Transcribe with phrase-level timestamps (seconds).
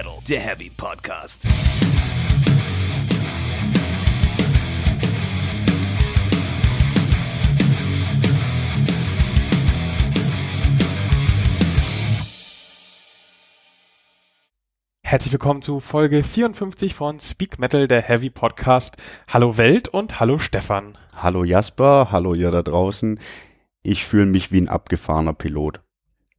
[0.00, 1.46] Metal, der Heavy Podcast.
[15.02, 18.96] Herzlich willkommen zu Folge 54 von Speak Metal, der Heavy Podcast.
[19.28, 20.96] Hallo Welt und hallo Stefan.
[21.14, 23.20] Hallo Jasper, hallo ihr da draußen.
[23.82, 25.82] Ich fühle mich wie ein abgefahrener Pilot.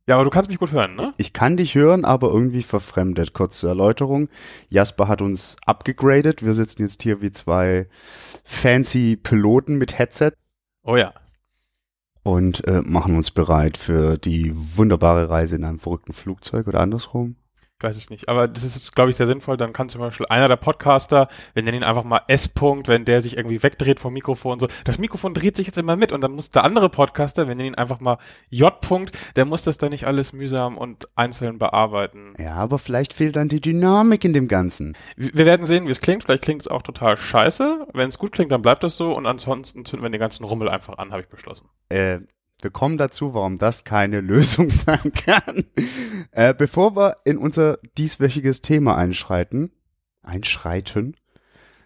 [0.08, 1.14] Ja, aber du kannst mich gut hören, ne?
[1.18, 3.34] Ich kann dich hören, aber irgendwie verfremdet.
[3.34, 4.30] Kurze Erläuterung.
[4.70, 6.44] Jasper hat uns abgegradet.
[6.44, 7.88] Wir sitzen jetzt hier wie zwei
[8.44, 10.38] fancy Piloten mit Headsets
[10.84, 11.14] Oh ja.
[12.24, 17.36] und äh, machen uns bereit für die wunderbare Reise in einem verrückten Flugzeug oder andersrum.
[17.82, 18.30] Weiß ich nicht.
[18.30, 19.58] Aber das ist, glaube ich, sehr sinnvoll.
[19.58, 22.56] Dann kann zum Beispiel einer der Podcaster, wir nennen ihn einfach mal S.
[22.56, 25.96] -Punkt, wenn der sich irgendwie wegdreht vom Mikrofon, so, das Mikrofon dreht sich jetzt immer
[25.96, 28.18] mit und dann muss der andere Podcaster, wir nennen ihn einfach mal
[28.50, 28.74] J.
[28.84, 32.34] -Punkt, der muss das dann nicht alles mühsam und einzeln bearbeiten.
[32.38, 34.96] Ja, aber vielleicht fehlt dann die Dynamik in dem Ganzen.
[35.16, 36.24] Wir werden sehen, wie es klingt.
[36.24, 37.88] Vielleicht klingt es auch total scheiße.
[37.94, 40.70] Wenn es gut klingt, dann bleibt es so und ansonsten zünden wir den ganzen Rummel
[40.70, 41.68] einfach an, habe ich beschlossen.
[41.90, 42.20] Äh,
[42.64, 45.66] wir kommen dazu, warum das keine Lösung sein kann.
[46.32, 49.72] Äh, bevor wir in unser dieswöchiges Thema einschreiten,
[50.24, 51.16] einschreiten,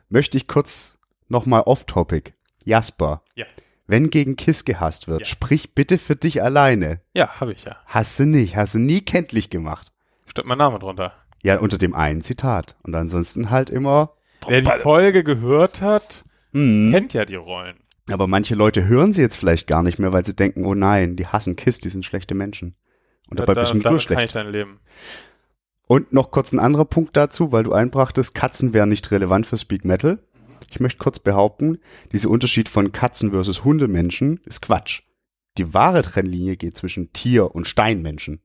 [0.10, 2.34] möchte ich kurz nochmal off-topic.
[2.64, 3.46] Jasper, Ja.
[3.88, 5.26] wenn gegen Kiss gehasst wird, Ja.
[5.26, 7.02] sprich bitte für dich alleine.
[7.14, 7.78] Ja, habe ich ja.
[7.86, 9.92] Hast du nicht, hast du nie kenntlich gemacht.
[10.28, 11.14] Steht mein Name drunter.
[11.44, 12.76] Ja, unter dem einen Zitat.
[12.82, 14.14] Und ansonsten halt immer.
[14.48, 16.90] Wer die Folge gehört hat, Hm.
[16.92, 17.78] kennt ja die Rollen.
[18.12, 21.16] Aber manche Leute hören sie jetzt vielleicht gar nicht mehr, weil sie denken, oh nein,
[21.16, 22.76] die hassen Kiss, die sind schlechte Menschen.
[23.30, 24.24] Und dabei da, bist du nur kann schlecht.
[24.26, 24.80] ich dein Leben.
[25.88, 29.58] Und noch kurz ein anderer Punkt dazu, weil du einbrachtest, Katzen wären nicht relevant für
[29.58, 30.20] Speak Metal.
[30.70, 31.80] Ich möchte kurz behaupten,
[32.12, 35.02] dieser Unterschied von Katzen versus Hundemenschen ist Quatsch.
[35.58, 38.42] Die wahre Trennlinie geht zwischen Tier- und Steinmenschen.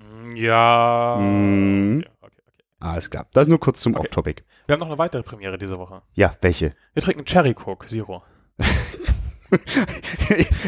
[0.00, 1.18] Mm, Ja.
[1.20, 2.00] Mhm.
[2.04, 2.64] ja okay, okay.
[2.80, 3.26] Alles klar.
[3.32, 4.06] Das nur kurz zum Okay.
[4.06, 4.42] Off-Topic.
[4.66, 6.02] Wir haben noch eine weitere Premiere diese Woche.
[6.14, 6.74] Ja, welche?
[6.94, 8.22] Wir trinken Cherry Coke Zero.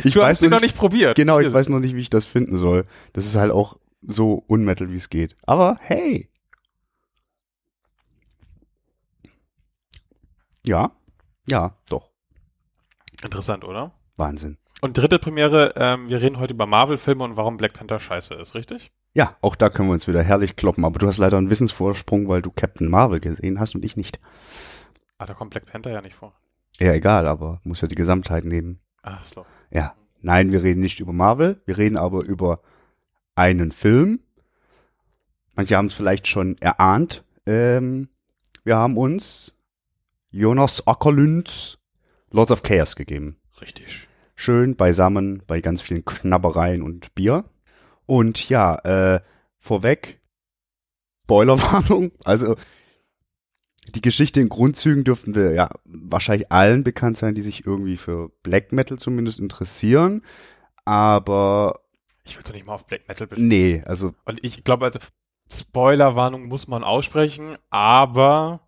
[0.05, 1.17] Ich Du weiß hast sie noch nicht probiert.
[1.17, 2.85] Genau, ich weiß noch nicht, wie ich das finden soll.
[3.13, 5.37] Das ist halt auch so unmetal, wie es geht.
[5.43, 6.29] Aber hey.
[10.67, 10.93] Ja,
[11.49, 12.11] ja, doch.
[13.23, 13.93] Interessant, oder?
[14.17, 14.59] Wahnsinn.
[14.81, 18.55] Und dritte Premiere, ähm, wir reden heute über Marvel-Filme und warum Black Panther scheiße ist,
[18.55, 18.93] richtig?
[19.15, 20.85] Ja, auch da können wir uns wieder herrlich kloppen.
[20.85, 24.21] Aber du hast leider einen Wissensvorsprung, weil du Captain Marvel gesehen hast und ich nicht.
[25.19, 26.35] Ah, da kommt Black Panther ja nicht vor.
[26.81, 28.81] Ja, egal, aber muss ja die Gesamtheit nehmen.
[29.03, 29.47] Ach so.
[29.71, 29.95] Ja.
[30.21, 31.61] Nein, wir reden nicht über Marvel.
[31.67, 32.61] Wir reden aber über
[33.35, 34.21] einen Film.
[35.55, 37.25] Manche haben es vielleicht schon erahnt.
[37.47, 38.09] Ähm,
[38.65, 39.53] wir haben uns
[40.31, 41.79] Jonas Ackerlunds
[42.31, 43.37] Lords of Chaos gegeben.
[43.61, 44.09] Richtig.
[44.35, 47.45] Schön beisammen bei ganz vielen Knabbereien und Bier.
[48.07, 49.21] Und ja, äh,
[49.59, 50.21] vorweg,
[51.25, 52.57] Spoilerwarnung, also
[53.89, 58.31] die Geschichte in Grundzügen dürften wir ja wahrscheinlich allen bekannt sein, die sich irgendwie für
[58.43, 60.23] Black Metal zumindest interessieren.
[60.85, 61.81] Aber
[62.25, 63.49] Ich will doch nicht mal auf Black Metal beschreiben.
[63.49, 64.99] nee, also Und ich glaube, also
[65.53, 68.61] Spoilerwarnung muss man aussprechen, aber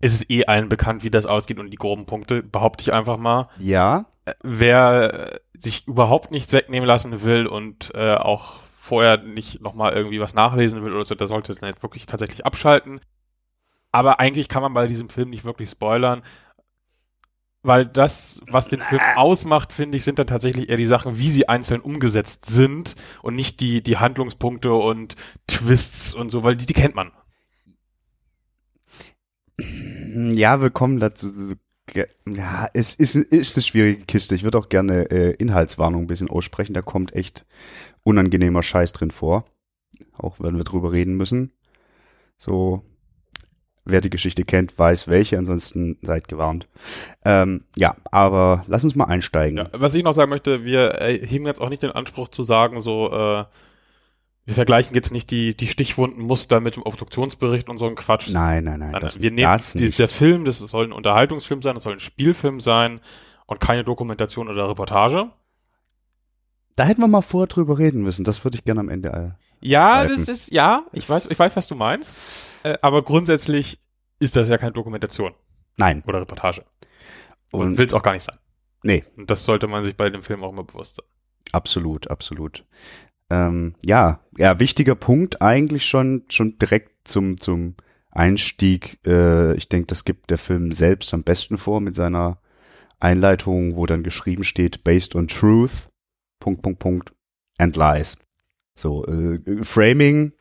[0.00, 3.18] es ist eh allen bekannt, wie das ausgeht und die groben Punkte, behaupte ich einfach
[3.18, 3.48] mal.
[3.58, 9.60] ja, Äh, Wer äh, sich überhaupt nichts wegnehmen lassen will und äh, auch vorher nicht
[9.60, 13.00] nochmal irgendwie was nachlesen will oder so, der sollte dann jetzt wirklich tatsächlich abschalten.
[13.92, 16.22] Aber eigentlich kann man bei diesem Film nicht wirklich spoilern,
[17.62, 21.30] weil das, was den Film ausmacht, finde ich, sind dann tatsächlich eher die Sachen, wie
[21.30, 25.14] sie einzeln umgesetzt sind und nicht die, die Handlungspunkte und
[25.46, 27.12] Twists und so, weil die, die kennt man.
[29.58, 31.54] ja, wir kommen dazu.
[31.94, 34.34] Ja, es ist, ist eine schwierige Kiste.
[34.34, 36.74] Ich würde auch gerne äh, Inhaltswarnung ein bisschen aussprechen.
[36.74, 37.44] Da kommt echt
[38.02, 39.44] unangenehmer Scheiß drin vor.
[40.16, 41.52] Auch wenn wir drüber reden müssen.
[42.38, 42.82] So,
[43.84, 45.38] wer die Geschichte kennt, weiß welche.
[45.38, 46.68] Ansonsten seid gewarnt.
[47.24, 49.58] Ähm, ja, aber lass uns mal einsteigen.
[49.58, 52.80] Ja, was ich noch sagen möchte, wir heben jetzt auch nicht den Anspruch zu sagen,
[52.80, 53.44] so, äh,
[54.44, 58.28] wir vergleichen jetzt nicht die, die Stichwundenmuster mit dem Obduktionsbericht und so ein Quatsch.
[58.30, 58.90] Nein, nein, nein.
[58.92, 61.92] Nein, das, wir nehmen das die, der Film, das soll ein Unterhaltungsfilm sein, das soll
[61.92, 63.00] ein Spielfilm sein
[63.46, 65.30] und keine Dokumentation oder Reportage.
[66.76, 68.24] Da hätten wir mal vorher drüber reden müssen.
[68.24, 69.08] Das würde ich gerne am Ende.
[69.10, 69.30] Äh,
[69.66, 70.16] Ja, Greifen.
[70.16, 72.18] das ist, ja, ich Es- weiß, ich weiß, was du meinst.
[72.62, 73.80] Äh, aber grundsätzlich
[74.18, 75.34] ist das ja keine Dokumentation
[75.76, 76.02] nein.
[76.06, 76.64] oder Reportage.
[77.50, 78.38] Und Und will es auch gar nicht sein.
[78.82, 81.06] nee, Und das sollte man sich bei dem Film auch immer bewusst sein.
[81.52, 82.64] Absolut, absolut.
[83.30, 87.76] Ähm, ja, ja, wichtiger Punkt eigentlich schon, schon direkt zum, zum
[88.10, 88.98] Einstieg.
[89.06, 92.40] Äh, ich denke, das gibt der Film selbst am besten vor mit seiner
[93.00, 95.88] Einleitung, wo dann geschrieben steht, based on truth,
[96.38, 97.12] Punkt, Punkt, Punkt,
[97.58, 98.16] and lies.
[98.78, 100.32] So, äh, Framing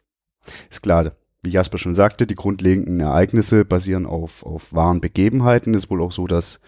[0.70, 1.16] ist klar.
[1.44, 5.74] Wie Jasper schon sagte, die grundlegenden Ereignisse basieren auf, auf wahren Begebenheiten.
[5.74, 6.60] Es ist wohl auch so, dass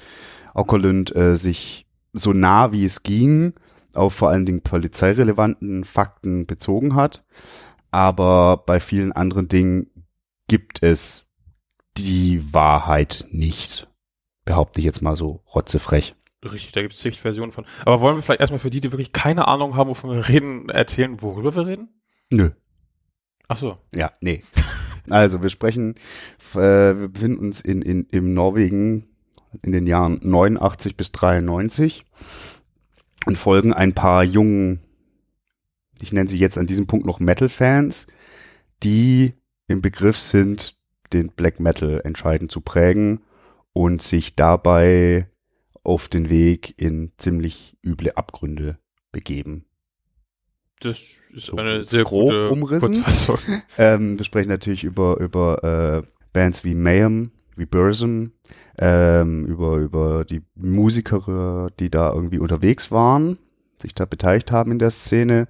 [0.54, 3.54] Ockerlund äh, sich so nah wie es ging
[3.94, 7.24] auf vor allen Dingen polizeirelevanten Fakten bezogen hat.
[7.92, 9.92] Aber bei vielen anderen Dingen
[10.48, 11.26] gibt es
[11.98, 13.88] die Wahrheit nicht.
[14.46, 16.16] Behaupte ich jetzt mal so rotzefrech.
[16.44, 17.66] Richtig, da gibt es zig Versionen von.
[17.86, 20.68] Aber wollen wir vielleicht erstmal für die, die wirklich keine Ahnung haben, wovon wir reden,
[20.70, 22.02] erzählen, worüber wir reden?
[22.30, 22.50] Nö.
[23.54, 23.78] Ach so.
[23.96, 24.44] Ja, nee.
[25.10, 25.96] Also, wir sprechen,
[26.54, 29.06] äh, wir befinden uns in, in, im Norwegen
[29.62, 32.06] in den Jahren 89 bis 93
[33.26, 34.80] und folgen ein paar jungen,
[36.00, 38.08] ich nenne sie jetzt an diesem Punkt noch Metal-Fans,
[38.82, 39.34] die
[39.68, 40.76] im Begriff sind,
[41.12, 43.20] den Black Metal entscheidend zu prägen
[43.74, 45.28] und sich dabei
[45.84, 48.80] auf den Weg in ziemlich üble Abgründe
[49.12, 49.66] begeben.
[50.84, 50.98] Das
[51.34, 53.06] ist So eine sehr grob gute umrissen.
[53.78, 55.64] Ähm, wir sprechen natürlich über, über
[56.04, 58.34] äh, Bands wie Mayhem, wie Burzum,
[58.78, 63.40] ähm, über, über die Musiker, die da irgendwie unterwegs waren,
[63.78, 65.48] sich da beteiligt haben in der Szene.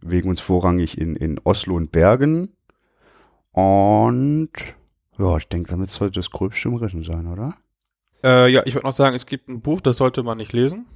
[0.00, 2.50] Wir bewegen uns vorrangig in, in Oslo und Bergen.
[3.52, 4.50] Und
[5.18, 7.56] ja, ich denke, damit sollte das gröbste umrissen sein, oder?
[8.22, 10.86] Äh, ja, ich würde noch sagen, es gibt ein Buch, das sollte man nicht lesen.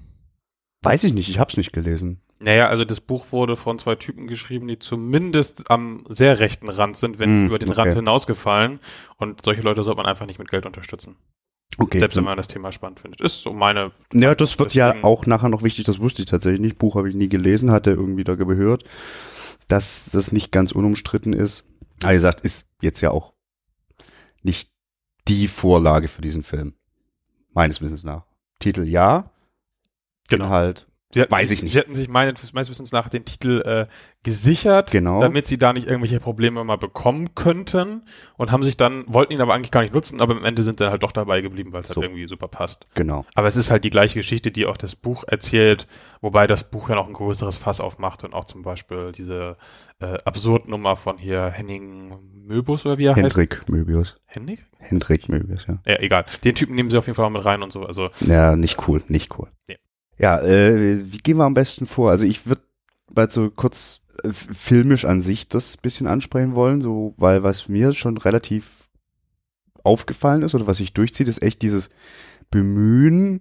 [0.82, 2.20] Weiß ich nicht, ich hab's nicht gelesen.
[2.38, 6.96] Naja, also das Buch wurde von zwei Typen geschrieben, die zumindest am sehr rechten Rand
[6.96, 7.82] sind, wenn nicht über den okay.
[7.82, 8.80] Rand hinausgefallen.
[9.18, 11.16] Und solche Leute sollte man einfach nicht mit Geld unterstützen.
[11.76, 11.98] Okay.
[11.98, 13.20] Selbst wenn man das Thema spannend findet.
[13.20, 13.92] Ist so meine.
[14.12, 16.78] Ja, das wird ja Deswegen- auch nachher noch wichtig, das wusste ich tatsächlich nicht.
[16.78, 18.84] Buch habe ich nie gelesen, hatte irgendwie da gehört,
[19.68, 21.64] dass das nicht ganz unumstritten ist.
[22.02, 23.34] Aber wie gesagt, ist jetzt ja auch
[24.42, 24.70] nicht
[25.28, 26.72] die Vorlage für diesen Film.
[27.52, 28.24] Meines Wissens nach.
[28.58, 29.30] Titel ja,
[30.30, 30.46] Genau.
[30.46, 30.86] Inhalt.
[31.12, 31.72] Sie hatten, Weiß ich nicht.
[31.72, 33.86] Sie hatten sich meines, meines Wissens nach den Titel äh,
[34.22, 35.20] gesichert, Genau.
[35.20, 38.02] damit sie da nicht irgendwelche Probleme mal bekommen könnten
[38.36, 40.78] und haben sich dann, wollten ihn aber eigentlich gar nicht nutzen, aber am Ende sind
[40.78, 41.96] sie halt doch dabei geblieben, weil es So.
[41.96, 42.86] halt irgendwie super passt.
[42.94, 43.24] Genau.
[43.34, 45.88] Aber es ist halt die gleiche Geschichte, die auch das Buch erzählt,
[46.20, 49.56] wobei das Buch ja noch ein größeres Fass aufmacht und auch zum Beispiel diese
[49.98, 53.36] äh, Absurdnummer von hier Henning Möbus oder wie er heißt.
[53.36, 54.16] Hendrik Möbius.
[54.26, 54.58] Henning?
[54.78, 55.78] Hendrik Möbius, ja.
[55.84, 56.24] Ja, egal.
[56.44, 57.84] Den Typen nehmen sie auf jeden Fall auch mit rein und so.
[57.84, 59.48] Also Ja, nicht cool, nicht cool.
[59.66, 59.76] Nee.
[60.20, 62.10] Ja, äh, wie gehen wir am besten vor?
[62.10, 62.60] Also ich würde
[63.14, 67.94] mal so kurz äh, filmisch an sich das bisschen ansprechen wollen, so, weil was mir
[67.94, 68.90] schon relativ
[69.82, 71.88] aufgefallen ist oder was sich durchzieht, ist echt dieses
[72.50, 73.40] Bemühen,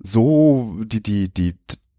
[0.00, 1.54] so die, die, die,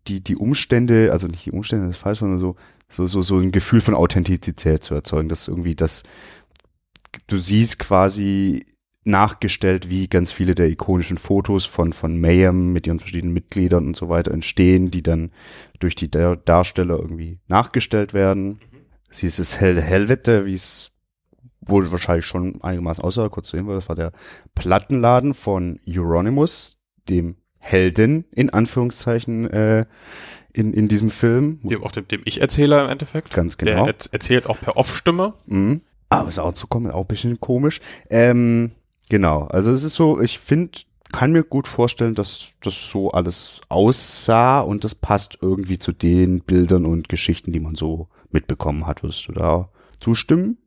[0.08, 2.58] die, die Umstände, also nicht die Umstände, das ist falsch, sondern so,
[2.88, 6.04] so, so, so ein Gefühl von Authentizität zu erzeugen, dass irgendwie das,
[7.26, 8.64] du siehst quasi
[9.06, 13.96] nachgestellt, wie ganz viele der ikonischen Fotos von, von Mayhem mit ihren verschiedenen Mitgliedern und
[13.96, 15.32] so weiter entstehen, die dann
[15.80, 18.60] durch die Dar Darsteller irgendwie nachgestellt werden.
[19.10, 20.92] Sie ist es Hel Helvete, wie es
[21.62, 24.12] wohl wahrscheinlich schon einigermaßen aussah, kurz zu sehen war, das war der
[24.56, 26.78] Plattenladen von Euronymous,
[27.10, 29.86] dem Helden, in Anführungszeichen, äh,
[30.54, 31.60] in, in diesem Film.
[31.64, 33.34] dem, auch dem, dem Ich-Erzähler im Endeffekt.
[33.34, 33.88] Ganz Der genau.
[33.88, 35.34] erz- erzählt auch per Off-Stimme.
[35.46, 35.82] Mhm.
[36.10, 37.82] Aber ist auch zu kommen, auch ein bisschen komisch.
[38.10, 38.72] Ähm,
[39.10, 40.80] genau, also es ist so, ich finde,
[41.12, 46.42] kann mir gut vorstellen, dass das so alles aussah und das passt irgendwie zu den
[46.42, 49.04] Bildern und Geschichten, die man so mitbekommen hat.
[49.04, 49.70] Würdest du da
[50.00, 50.58] zustimmen?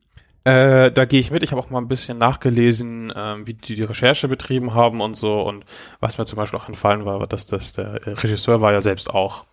[0.45, 1.43] Äh, da gehe ich mit.
[1.43, 5.15] Ich habe auch mal ein bisschen nachgelesen, ähm, wie die die Recherche betrieben haben und
[5.15, 5.41] so.
[5.41, 5.65] Und
[5.99, 9.09] was mir zum Beispiel auch entfallen war, war, dass das der Regisseur war ja selbst
[9.13, 9.45] auch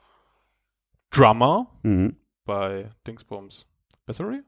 [1.11, 2.16] Drummer Mhm.
[2.45, 3.66] bei Dingsbums
[4.07, 4.43] Bessery.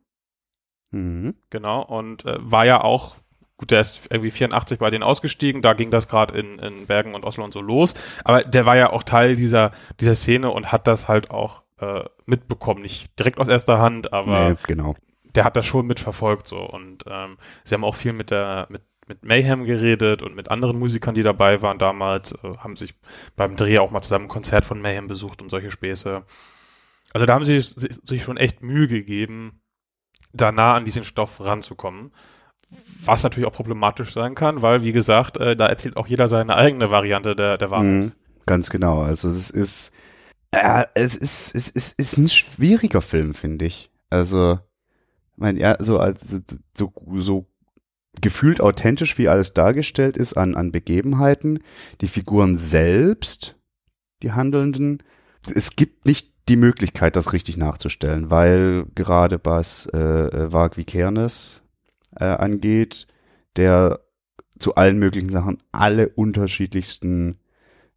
[0.93, 1.35] Mhm.
[1.51, 1.83] Genau.
[1.85, 3.17] Und äh, war ja auch,
[3.59, 5.61] gut, der ist irgendwie 84 bei denen ausgestiegen.
[5.61, 7.95] Da ging das gerade in, in Bergen und Oslo und so los.
[8.25, 12.05] Aber der war ja auch Teil dieser, dieser Szene und hat das halt auch äh,
[12.25, 12.83] mitbekommen.
[12.83, 14.95] Nicht direkt aus erster Hand, aber Nee, genau.
[15.35, 18.83] der hat das schon mitverfolgt so und ähm, sie haben auch viel mit der mit
[19.09, 22.95] mit Mayhem geredet und mit anderen Musikern, die dabei waren damals, äh, haben sich
[23.37, 26.23] beim Dreh auch mal zusammen ein Konzert von Mayhem besucht und solche Späße.
[27.15, 29.63] Also da haben sie sich, sich schon echt Mühe gegeben,
[30.33, 32.13] da nah an diesen Stoff ranzukommen.
[33.05, 36.57] Was natürlich auch problematisch sein kann, weil, wie gesagt, äh, da erzählt auch jeder seine
[36.57, 37.87] eigene Variante der, der Wahrheit.
[37.87, 38.13] Mhm.
[38.47, 39.03] Ganz genau.
[39.03, 39.93] Also es ist,
[40.51, 43.91] äh, es ist, es ist, ist ein schwieriger Film, finde ich.
[44.11, 44.59] Also,
[45.33, 46.43] ich meine, ja, so als
[46.77, 47.47] so, so
[48.21, 51.61] gefühlt authentisch, wie alles dargestellt ist an, an Begebenheiten,
[52.01, 53.57] die Figuren selbst,
[54.23, 55.03] die Handelnden,
[55.55, 61.63] es gibt nicht die Möglichkeit, das richtig nachzustellen, weil gerade was äh, äh, Varg Vikernes
[62.19, 63.07] äh, angeht,
[63.57, 64.01] der
[64.59, 67.39] zu allen möglichen Sachen alle unterschiedlichsten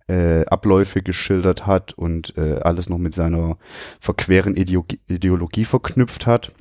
[0.07, 3.57] äh, Abläufe geschildert hat und äh, alles noch mit seiner
[3.99, 6.53] verqueren Ideo Ideologie verknüpft hat.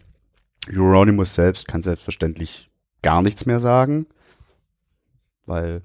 [0.72, 2.70] Euronymous selbst kann selbstverständlich
[3.02, 4.06] gar nichts mehr sagen,
[5.46, 5.82] weil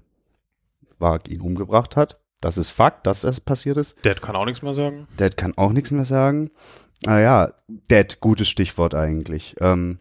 [1.00, 2.20] Varg ihn umgebracht hat.
[2.41, 3.98] Das ist Fakt, dass das passiert ist.
[4.03, 5.08] Dad kann auch nichts mehr sagen.
[5.17, 6.51] Dad kann auch nichts mehr sagen.
[7.05, 7.53] Ah ja,
[7.88, 9.55] Dad, gutes Stichwort eigentlich.
[9.60, 10.00] Ähm,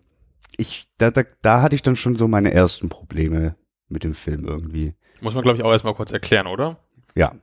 [0.59, 3.57] ich, da, da, da hatte ich dann schon so meine ersten Probleme
[3.89, 4.95] mit dem Film irgendwie.
[5.21, 6.79] Muss man, glaube ich, auch erstmal kurz erklären, oder?
[7.15, 7.35] Ja.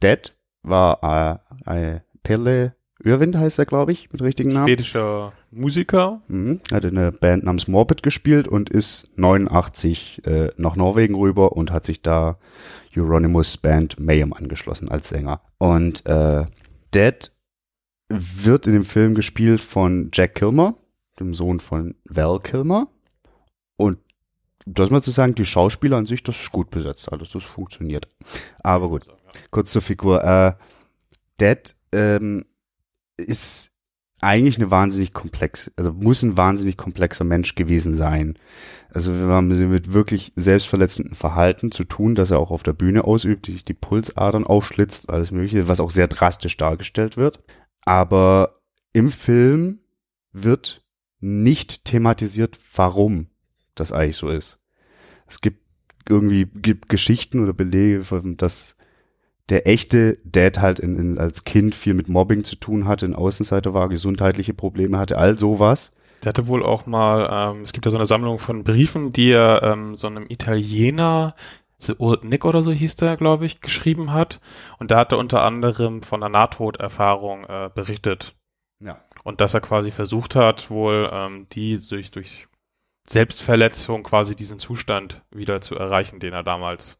[0.00, 4.68] Dad war äh, äh, Pelle Irwind heißt er, glaube ich, mit richtigen Namen.
[4.68, 6.22] Schwedischer Musiker.
[6.28, 6.60] Mhm.
[6.70, 11.72] Hat in einer Band namens Morbid gespielt und ist 89 äh, nach Norwegen rüber und
[11.72, 12.38] hat sich da
[12.96, 15.40] Euronymous Band Mayhem angeschlossen als Sänger.
[15.58, 16.44] Und äh,
[16.92, 17.32] Dad
[18.08, 20.74] wird in dem Film gespielt von Jack Kilmer,
[21.22, 22.88] dem Sohn von Val Kilmer.
[23.76, 23.98] Und
[24.66, 28.08] das mal zu sagen, die Schauspieler an sich, das ist gut besetzt, alles, das funktioniert.
[28.62, 29.06] Aber gut,
[29.50, 30.22] kurz zur Figur.
[30.22, 30.52] Äh,
[31.38, 32.44] Dad ähm,
[33.16, 33.72] ist
[34.20, 38.36] eigentlich eine wahnsinnig komplex, also muss ein wahnsinnig komplexer Mensch gewesen sein.
[38.94, 43.02] Also wir haben mit wirklich selbstverletzendem Verhalten zu tun, dass er auch auf der Bühne
[43.04, 47.42] ausübt, sich die Pulsadern aufschlitzt, alles mögliche, was auch sehr drastisch dargestellt wird.
[47.84, 48.60] Aber
[48.92, 49.80] im Film
[50.32, 50.84] wird
[51.22, 53.28] nicht thematisiert, warum
[53.74, 54.58] das eigentlich so ist.
[55.26, 55.62] Es gibt
[56.08, 58.04] irgendwie gibt Geschichten oder Belege,
[58.36, 58.76] dass
[59.48, 63.14] der echte Dad halt in, in, als Kind viel mit Mobbing zu tun hatte, ein
[63.14, 65.92] Außenseiter war, gesundheitliche Probleme hatte, all sowas.
[66.22, 69.30] Der hatte wohl auch mal, ähm, es gibt ja so eine Sammlung von Briefen, die
[69.30, 71.34] er ähm, so einem Italiener,
[71.78, 74.40] The Old Nick oder so hieß der, glaube ich, geschrieben hat.
[74.78, 78.36] Und da hat er unter anderem von einer Nahtoderfahrung äh, berichtet.
[78.78, 79.00] Ja.
[79.22, 82.48] Und dass er quasi versucht hat, wohl ähm, die durch, durch
[83.08, 86.98] Selbstverletzung quasi diesen Zustand wieder zu erreichen, den er damals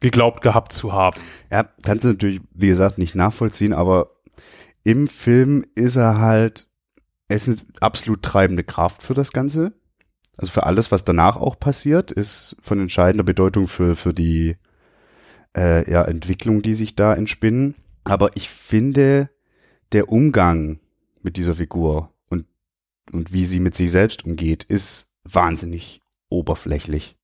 [0.00, 1.20] geglaubt gehabt zu haben.
[1.50, 4.10] Ja, kannst du natürlich, wie gesagt, nicht nachvollziehen, aber
[4.82, 6.68] im Film ist er halt,
[7.28, 9.72] er ist eine absolut treibende Kraft für das Ganze.
[10.36, 14.56] Also für alles, was danach auch passiert, ist von entscheidender Bedeutung für, für die
[15.54, 17.74] äh, ja, Entwicklung, die sich da entspinnen.
[18.04, 19.28] Aber ich finde,
[19.92, 20.80] der Umgang
[21.22, 22.46] mit dieser Figur und,
[23.12, 27.16] und wie sie mit sich selbst umgeht, ist wahnsinnig oberflächlich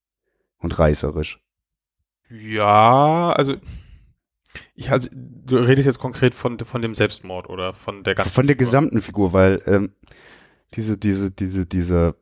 [0.58, 1.40] und reißerisch.
[2.28, 3.56] Ja, also
[4.74, 8.46] ich also du redest jetzt konkret von von dem Selbstmord oder von der ganzen von
[8.46, 8.66] der Figur.
[8.66, 9.92] gesamten Figur, weil ähm,
[10.74, 12.16] diese diese diese diese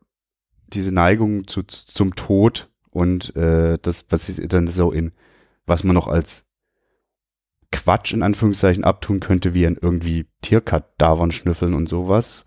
[0.67, 5.13] diese Neigung zu, zum Tod und äh, das was ist dann so in
[5.67, 6.44] was man noch als
[7.75, 12.45] Quatsch in Anführungszeichen abtun könnte, wie ein irgendwie Tierkadavern schnüffeln und sowas.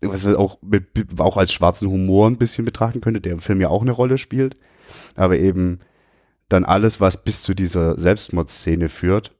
[0.00, 0.58] Was wir auch,
[1.18, 4.16] auch als schwarzen Humor ein bisschen betrachten könnte, der im Film ja auch eine Rolle
[4.16, 4.56] spielt.
[5.16, 5.80] Aber eben
[6.48, 9.36] dann alles, was bis zu dieser Selbstmordszene führt,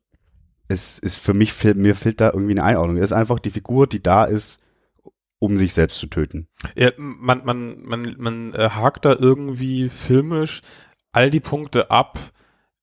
[0.69, 2.99] es ist für mich, mir fehlt da irgendwie eine Einordnung.
[2.99, 4.61] Er ist einfach die Figur, die da ist,
[5.39, 6.49] um sich selbst zu töten.
[6.77, 10.61] Ja, man, man, man, man äh, hakt da irgendwie filmisch
[11.13, 12.19] all die Punkte ab,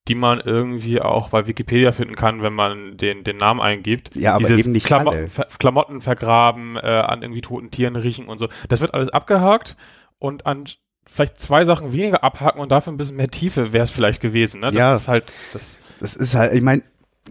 [0.08, 4.16] die man irgendwie auch bei Wikipedia finden kann, wenn man den, den Namen eingibt.
[4.16, 5.28] Ja, aber Dieses eben nicht Klamo alle.
[5.28, 8.48] Ver Klamotten vergraben, äh, an irgendwie toten Tieren riechen und so.
[8.70, 9.76] Das wird alles abgehakt
[10.20, 10.66] und an
[11.08, 14.62] vielleicht zwei Sachen weniger abhaken und dafür ein bisschen mehr Tiefe wäre es vielleicht gewesen.
[14.62, 14.68] Ne?
[14.68, 14.96] Das Ja.
[14.96, 15.80] ist halt das.
[16.00, 16.84] Das ist halt, ich meine,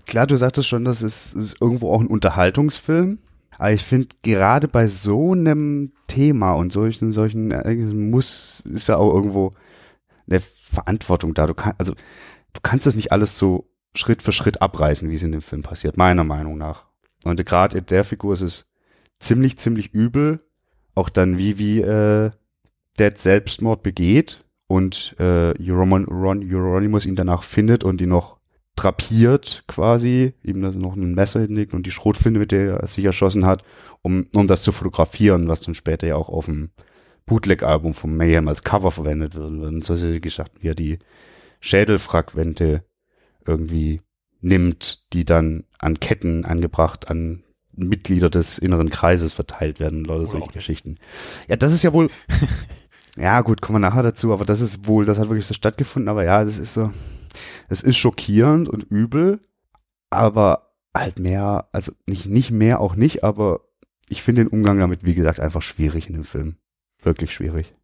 [0.06, 3.18] klar, du sagtest schon, das ist, ist irgendwo auch ein Unterhaltungsfilm.
[3.56, 8.96] Aber ich finde, gerade bei so einem Thema und solchen, solchen Ereignissen muss, ist ja
[8.96, 9.52] auch irgendwo
[10.28, 11.46] eine Verantwortung da.
[11.46, 11.94] Du kannst, also,
[12.54, 15.62] du kannst das nicht alles so Schritt für Schritt abreißen, wie es in dem Film
[15.62, 16.86] passiert, meiner Meinung nach.
[17.24, 18.66] Und gerade in der Figur ist es
[19.20, 20.40] ziemlich, ziemlich übel.
[20.94, 22.30] Auch dann, wie, wie, äh,
[22.96, 28.38] Dad Selbstmord begeht und äh, Euron, Ron, Euronymous ihn danach findet und ihn noch
[28.76, 33.04] drapiert quasi, ihm das noch ein Messer hinlegt und die Schrotflinte, mit der er sich
[33.04, 33.62] erschossen hat,
[34.02, 36.70] um, um das zu fotografieren, was dann später ja auch auf dem
[37.26, 39.46] Bootleg-Album von Mayhem als Cover verwendet wird.
[39.46, 40.98] Und solche Geschichten, wie er die
[41.64, 42.84] Schädelfragmente
[43.46, 44.02] irgendwie
[44.42, 47.42] nimmt, die dann an Ketten angebracht an
[47.72, 50.52] Mitglieder des inneren Kreises verteilt werden, oder solche.
[50.52, 50.96] Geschichten.
[51.48, 52.10] Ja, das ist ja wohl,
[53.16, 56.10] ja gut, kommen wir nachher dazu, aber das ist wohl, das hat wirklich so stattgefunden,
[56.10, 56.92] aber ja, das ist so,
[57.70, 59.40] es ist schockierend und übel,
[60.10, 63.62] aber halt mehr, also nicht, nicht mehr, auch nicht, aber
[64.10, 66.56] ich finde den Umgang damit, wie gesagt, einfach schwierig in dem Film.
[67.02, 67.74] Wirklich schwierig.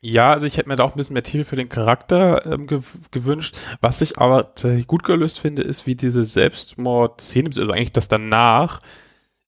[0.00, 2.66] Ja, also ich hätte mir da auch ein bisschen mehr Tiefe für den Charakter ähm,
[2.66, 3.56] gew gewünscht.
[3.80, 8.80] Was ich aber tatsächlich gut gelöst finde, ist, wie diese Selbstmord-Szene, also eigentlich das danach,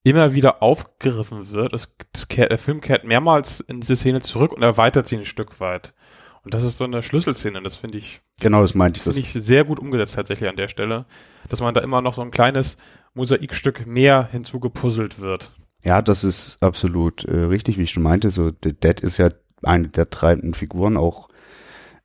[0.02, 1.73] immer wieder aufgegriffen wird.
[1.73, 1.97] Es,
[2.28, 5.95] kehrt, der Film kehrt mehrmals in diese Szene zurück und erweitert sie ein Stück weit.
[6.42, 9.04] Und das ist so eine Schlüsselszene, das finde ich, Genau, das meinte ich.
[9.04, 11.04] Das, finde ich sehr gut umgesetzt tatsächlich an der Stelle,
[11.49, 12.78] dass man da immer noch so ein kleines
[13.14, 15.52] Mosaikstück mehr hinzugepuzzelt wird.
[15.85, 18.30] Ja, das ist absolut äh, richtig, wie ich schon meinte.
[18.30, 19.28] So, The Dead ist ja
[19.62, 21.29] eine der treibenden Figuren, auch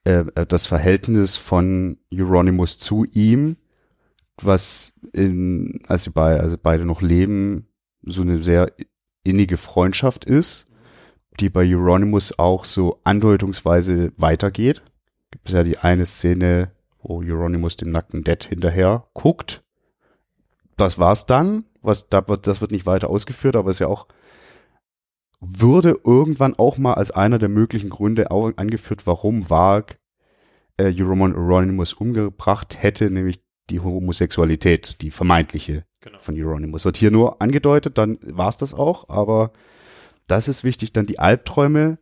[0.05, 3.57] äh, äh, das Verhältnis von Euronymous zu ihm,
[4.41, 7.67] was in, als sie bei, also beide noch leben,
[8.03, 8.71] so eine sehr
[9.23, 10.67] innige Freundschaft ist,
[11.39, 14.83] die bei Euronymous auch so andeutungsweise weitergeht.
[15.31, 16.71] Gibt es ja die eine Szene,
[17.01, 19.63] wo Euronymous dem nackten Dead hinterher guckt.
[20.77, 21.65] Das war's dann.
[21.81, 24.07] Was, da wird, das wird nicht weiter ausgeführt, aber ist ja auch,
[25.47, 29.99] würde irgendwann auch mal als einer der möglichen Gründe auch angeführt, warum Varg
[30.77, 36.19] äh, Euronymous umgebracht hätte, nämlich die Homosexualität, die vermeintliche Genau.
[36.19, 36.85] von Euronymous.
[36.85, 39.51] Wird hier nur angedeutet, dann war's das auch, aber
[40.27, 41.97] das ist wichtig, dann die Albträume,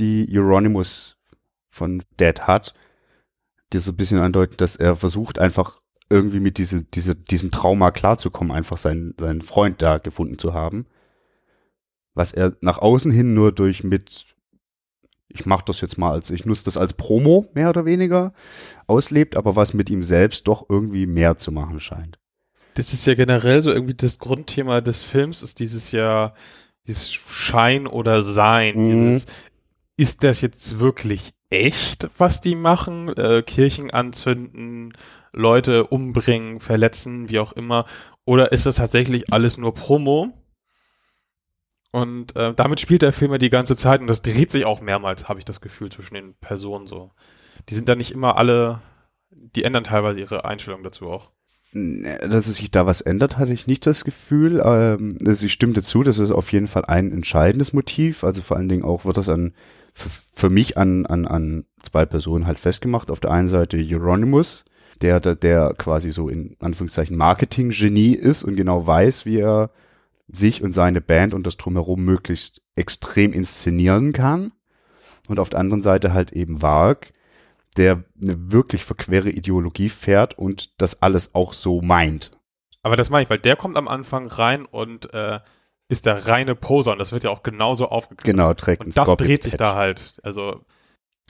[0.00, 1.16] die Euronymous
[1.68, 2.74] von Dead hat,
[3.72, 5.78] die so ein bisschen andeuten, dass er versucht einfach
[6.10, 10.86] irgendwie mit diese, diese, diesem Trauma klarzukommen, einfach seinen, seinen Freund da gefunden zu haben.
[12.18, 14.26] Was er nach außen hin nur durch mit,
[15.28, 18.32] ich mach das jetzt mal als, ich nutze das als Promo, mehr oder weniger,
[18.88, 22.18] auslebt, aber was mit ihm selbst doch irgendwie mehr zu machen scheint.
[22.74, 26.34] Das ist ja generell so irgendwie das Grundthema des Films, ist dieses ja,
[26.88, 28.88] dieses Schein oder Sein, Mhm.
[28.90, 29.26] dieses,
[29.96, 33.16] ist das jetzt wirklich echt, was die machen?
[33.16, 34.92] Äh, Kirchen anzünden,
[35.32, 37.86] Leute umbringen, verletzen, wie auch immer.
[38.24, 40.32] Oder ist das tatsächlich alles nur Promo?
[41.90, 44.80] Und äh, damit spielt der Film ja die ganze Zeit und das dreht sich auch
[44.80, 47.12] mehrmals, habe ich das Gefühl, zwischen den Personen so.
[47.68, 48.82] Die sind da nicht immer alle,
[49.30, 51.30] die ändern teilweise ihre Einstellung dazu auch.
[51.72, 54.62] Dass es sich da was ändert, hatte ich nicht das Gefühl.
[54.64, 58.24] Ähm, ich stimme dazu, das ist auf jeden Fall ein entscheidendes Motiv.
[58.24, 59.54] Also vor allen Dingen auch wird das an
[59.92, 63.10] für, für mich an, an, an zwei Personen halt festgemacht.
[63.10, 64.64] Auf der einen Seite Euronymous,
[65.02, 69.70] der, der, der quasi so in Anführungszeichen Marketing-Genie ist und genau weiß, wie er
[70.30, 74.52] sich und seine Band und das drumherum möglichst extrem inszenieren kann.
[75.28, 77.12] Und auf der anderen Seite halt eben Varg,
[77.76, 82.32] der eine wirklich verquere Ideologie fährt und das alles auch so meint.
[82.82, 85.40] Aber das meine ich, weil der kommt am Anfang rein und äh,
[85.88, 88.36] ist der reine Poser und das wird ja auch genauso aufgegriffen.
[88.36, 89.58] Genau, trägt Und das dreht sich Patch.
[89.58, 90.20] da halt.
[90.22, 90.64] Also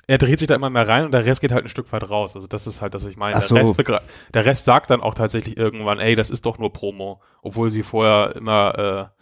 [0.07, 2.09] er dreht sich da immer mehr rein und der Rest geht halt ein Stück weit
[2.09, 2.35] raus.
[2.35, 3.41] Also das ist halt das, was ich meine.
[3.41, 3.55] So.
[3.55, 7.21] Der, Rest der Rest sagt dann auch tatsächlich irgendwann, ey, das ist doch nur Promo.
[7.43, 9.19] Obwohl sie vorher immer äh,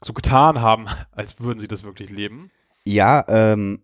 [0.00, 2.50] so getan haben, als würden sie das wirklich leben.
[2.86, 3.82] Ja, ähm,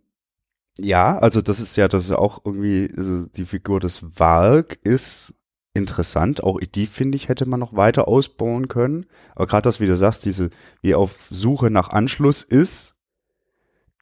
[0.79, 5.35] ja, also das ist ja, das ist auch irgendwie, also die Figur des Varg ist
[5.75, 6.43] interessant.
[6.43, 9.07] Auch die, finde ich, hätte man noch weiter ausbauen können.
[9.35, 12.97] Aber gerade das, wie du sagst, diese, wie auf Suche nach Anschluss ist,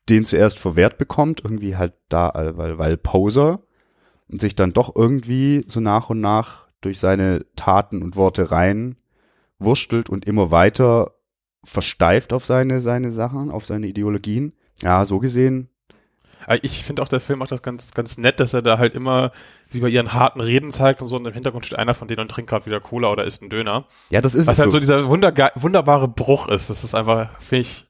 [0.09, 3.61] den zuerst verwehrt bekommt, irgendwie halt da, äh, weil, weil Poser
[4.29, 8.97] und sich dann doch irgendwie so nach und nach durch seine Taten und Worte rein
[9.59, 11.13] wurstelt und immer weiter
[11.63, 14.55] versteift auf seine, seine Sachen, auf seine Ideologien.
[14.81, 15.69] Ja, so gesehen.
[16.47, 18.95] Aber ich finde auch, der Film macht das ganz, ganz nett, dass er da halt
[18.95, 19.31] immer
[19.67, 22.21] sie bei ihren harten Reden zeigt und so und im Hintergrund steht einer von denen
[22.21, 23.85] und trinkt gerade wieder Cola oder isst einen Döner.
[24.09, 24.77] Ja, das ist Was halt so.
[24.77, 26.71] so dieser wunderbare Bruch ist.
[26.71, 27.90] Das ist einfach, finde ich,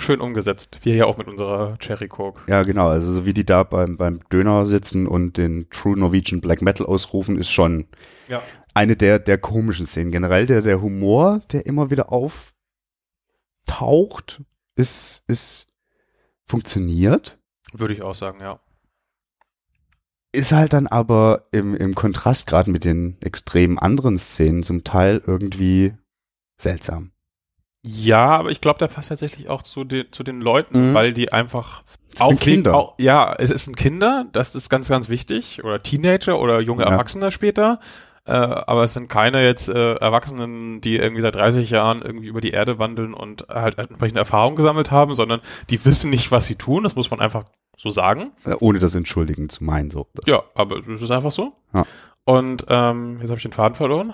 [0.00, 0.80] schön umgesetzt.
[0.82, 2.40] Wir hier auch mit unserer Cherry Coke.
[2.48, 2.88] Ja, genau.
[2.88, 6.86] Also so wie die da beim, beim Döner sitzen und den True Norwegian Black Metal
[6.86, 7.86] ausrufen, ist schon
[8.28, 8.42] Ja.
[8.74, 10.10] eine der, der komischen Szenen.
[10.12, 12.12] Generell der, der Humor, der immer wieder
[13.66, 14.42] auftaucht,
[14.76, 15.66] ist, ist,
[16.46, 17.38] funktioniert.
[17.72, 18.60] Würde ich auch sagen, ja.
[20.32, 25.20] Ist halt dann aber im, im Kontrast gerade mit den extremen anderen Szenen zum Teil
[25.26, 25.94] irgendwie
[26.56, 27.10] seltsam.
[27.82, 30.94] Ja, aber ich glaube, der passt tatsächlich auch zu den, zu den Leuten, Mhm.
[30.94, 31.82] weil die einfach
[32.18, 32.74] Das wegen- Kinder.
[32.74, 35.64] Auch, ja, es sind Kinder, das ist ganz, ganz wichtig.
[35.64, 36.90] Oder Teenager oder junge Ja.
[36.90, 37.80] Erwachsene später.
[38.26, 42.42] Äh, aber es sind keine jetzt äh, Erwachsenen, die irgendwie seit 30 Jahren irgendwie über
[42.42, 45.40] die Erde wandeln und halt entsprechende Erfahrungen gesammelt haben, sondern
[45.70, 46.82] die wissen nicht, was sie tun.
[46.82, 47.44] Das muss man einfach
[47.78, 48.32] so sagen.
[48.44, 49.90] Äh, Ohne das entschuldigen zu meinen.
[49.90, 50.06] So.
[50.26, 51.54] Ja, aber es ist einfach so.
[51.72, 51.84] Ja.
[52.24, 54.12] Und ähm, jetzt habe ich den Faden verloren.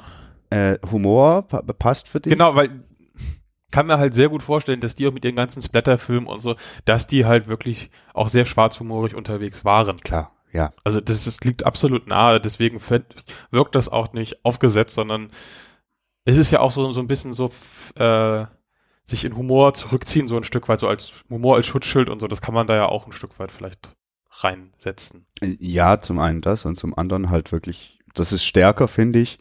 [0.51, 2.31] Äh, Humor pa passt für dich?
[2.33, 2.85] Genau, weil
[3.71, 6.57] kann mir halt sehr gut vorstellen, dass die auch mit ihren ganzen Splatterfilmen und so,
[6.85, 9.97] dass die halt wirklich auch sehr schwarzhumorig unterwegs waren.
[9.99, 10.73] Klar, ja.
[10.85, 12.81] Also das, das liegt absolut nahe, deswegen
[13.51, 15.31] wirkt das auch nicht aufgesetzt, sondern
[16.25, 17.51] es ist ja auch so, so ein bisschen so
[17.97, 18.47] äh,
[19.05, 22.27] sich in Humor zurückziehen, so ein Stück weit, so als Humor als Schutzschild und so,
[22.27, 23.91] das kann man da ja auch ein Stück weit vielleicht
[24.31, 25.27] reinsetzen.
[25.41, 29.39] Äh, Ja, zum einen das und zum anderen halt wirklich, das ist stärker, finde ich,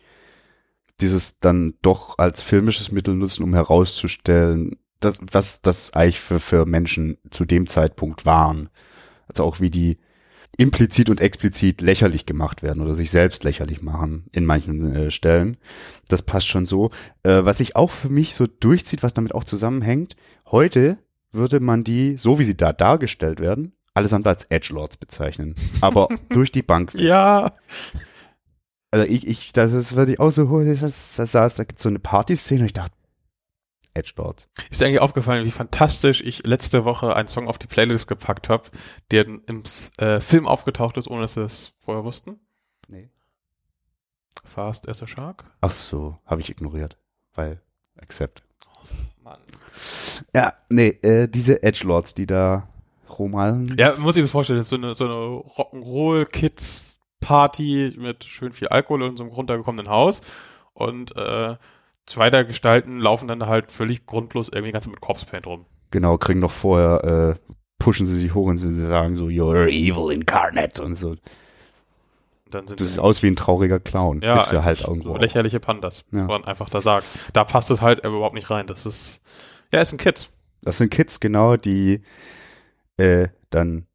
[1.01, 6.65] dieses dann doch als filmisches Mittel nutzen, um herauszustellen, das, was das eigentlich für, für
[6.65, 8.69] Menschen zu dem Zeitpunkt waren.
[9.27, 9.97] Also auch wie die,
[10.57, 15.57] implizit und explizit lächerlich gemacht werden oder sich selbst lächerlich machen in manchen äh, Stellen.
[16.07, 16.91] Das passt schon so.
[17.23, 20.15] Äh, was sich auch für mich so durchzieht, was damit auch zusammenhängt,
[20.49, 20.97] heute
[21.31, 25.55] würde man die, so wie sie da dargestellt werden, allesamt als Edgelords bezeichnen.
[25.81, 26.93] Aber durch die Bank.
[26.93, 27.01] weg.
[27.01, 27.53] Ja.
[28.95, 31.89] Also ich, ich, das ist, was ich auch so, das, das saß, da gibt so
[31.89, 32.95] eine Partyszene und ich dachte,
[33.93, 34.47] Edgelords.
[34.69, 38.47] Ist dir eigentlich aufgefallen, wie fantastisch ich letzte Woche einen Song auf die Playlist gepackt
[38.47, 38.69] habe,
[39.11, 39.63] der im
[39.97, 42.39] äh, Film aufgetaucht ist, ohne dass wir es vorher wussten?
[42.87, 43.09] Nee.
[44.45, 45.43] Fast as a Shark?
[45.59, 46.97] Ach so, habe ich ignoriert,
[47.33, 47.61] weil
[47.97, 48.45] accept.
[49.21, 49.41] Mann.
[50.33, 52.69] Ja, nee, äh, diese Edgelords, die da
[53.09, 53.75] rumhallen.
[53.77, 55.43] Ja, muss ich das vorstellen, das ist so eine, so eine
[57.25, 60.21] Rock'n'Roll-Kids-Party mit schön viel Alkohol in so einem runtergekommenen Haus
[60.73, 61.55] und äh,
[62.05, 65.65] zwei der Gestalten laufen dann halt völlig grundlos irgendwie ganz mit Corpse-Paint rum.
[65.91, 70.11] Genau, kriegen noch vorher, äh, pushen sie sich hoch und sie sagen so, you're evil
[70.11, 71.09] incarnate und so.
[71.11, 71.19] Und
[72.51, 74.21] dann sind Das ist aus wie ein trauriger Clown.
[74.21, 75.13] ja, ist ja halt irgendwo.
[75.13, 76.19] so lächerliche Pandas, Ja.
[76.19, 77.05] muss man einfach da sagt.
[77.33, 78.67] Da passt es halt überhaupt nicht rein.
[78.67, 79.21] Das ist,
[79.73, 80.29] ja, ist ein Kids.
[80.61, 82.01] Das sind Kids, genau, die
[82.97, 83.85] äh, dann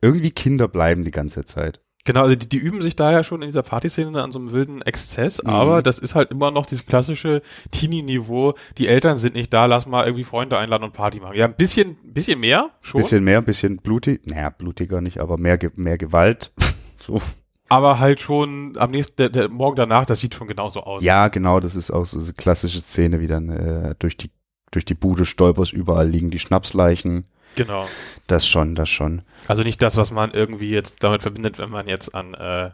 [0.00, 1.80] irgendwie Kinder bleiben die ganze Zeit.
[2.06, 4.52] Genau, also die, die üben sich da ja schon in dieser Partyszene an so einem
[4.52, 5.50] wilden Exzess, Mhm.
[5.50, 7.42] aber das ist halt immer noch dieses klassische
[7.72, 8.54] Teenie-Niveau.
[8.78, 11.36] Die Eltern sind nicht da, lass mal irgendwie Freunde einladen und Party machen.
[11.36, 15.36] Ja, ein bisschen, bisschen mehr schon, Bisschen mehr, ein bisschen blutig, naja, blutiger nicht, aber
[15.38, 16.52] mehr, mehr Gewalt.
[16.98, 17.20] so.
[17.68, 21.02] aber halt schon am nächsten, der, der Morgen danach, das sieht schon genauso aus.
[21.02, 24.30] Ja, genau, das ist auch so eine klassische Szene, wie dann äh, durch die
[24.72, 27.24] durch die Bude stolperst, überall liegen die Schnapsleichen.
[27.56, 27.88] Genau.
[28.26, 29.22] Das schon, das schon.
[29.48, 32.70] Also nicht das, was man irgendwie jetzt damit verbindet, wenn man jetzt an äh,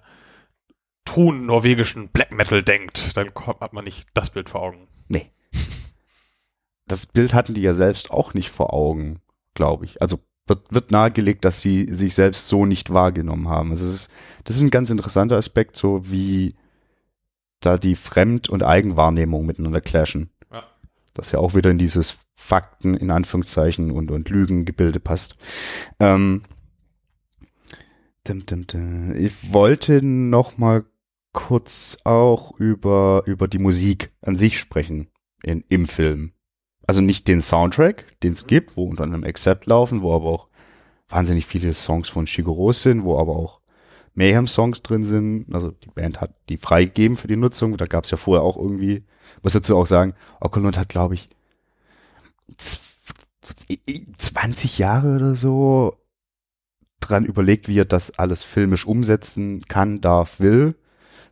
[1.04, 4.88] Ton norwegischen Black Metal denkt, dann hat man nicht das Bild vor Augen.
[5.08, 5.30] Nee.
[6.88, 9.22] Das Bild hatten die ja selbst auch nicht vor Augen,
[9.54, 10.02] glaube ich.
[10.02, 13.70] Also wird, wird nahegelegt, dass sie sich selbst so nicht wahrgenommen haben.
[13.70, 14.10] Also das ist,
[14.44, 16.54] das ist ein ganz interessanter Aspekt, so wie
[17.60, 20.31] da die Fremd- und Eigenwahrnehmung miteinander clashen.
[21.14, 25.36] Das ja auch wieder in dieses Fakten, in Anführungszeichen, und, und Lügengebilde passt.
[26.00, 26.42] Ähm,
[28.26, 29.14] dim, dim, dim.
[29.16, 30.84] Ich wollte noch mal
[31.32, 35.08] kurz auch über, über die Musik an sich sprechen
[35.42, 36.32] in, im Film.
[36.86, 40.48] Also nicht den Soundtrack, den es gibt, wo unter anderem Accept laufen, wo aber auch
[41.08, 43.60] wahnsinnig viele Songs von Shigeru sind, wo aber auch
[44.14, 45.54] Mayhem-Songs drin sind.
[45.54, 47.76] Also die Band hat die freigegeben für die Nutzung.
[47.76, 49.04] Da gab es ja vorher auch irgendwie,
[49.42, 51.28] muss dazu auch sagen, Oculund hat, glaube ich,
[52.56, 52.80] z-
[54.18, 55.98] 20 Jahre oder so
[57.00, 60.76] dran überlegt, wie er das alles filmisch umsetzen kann, darf, will.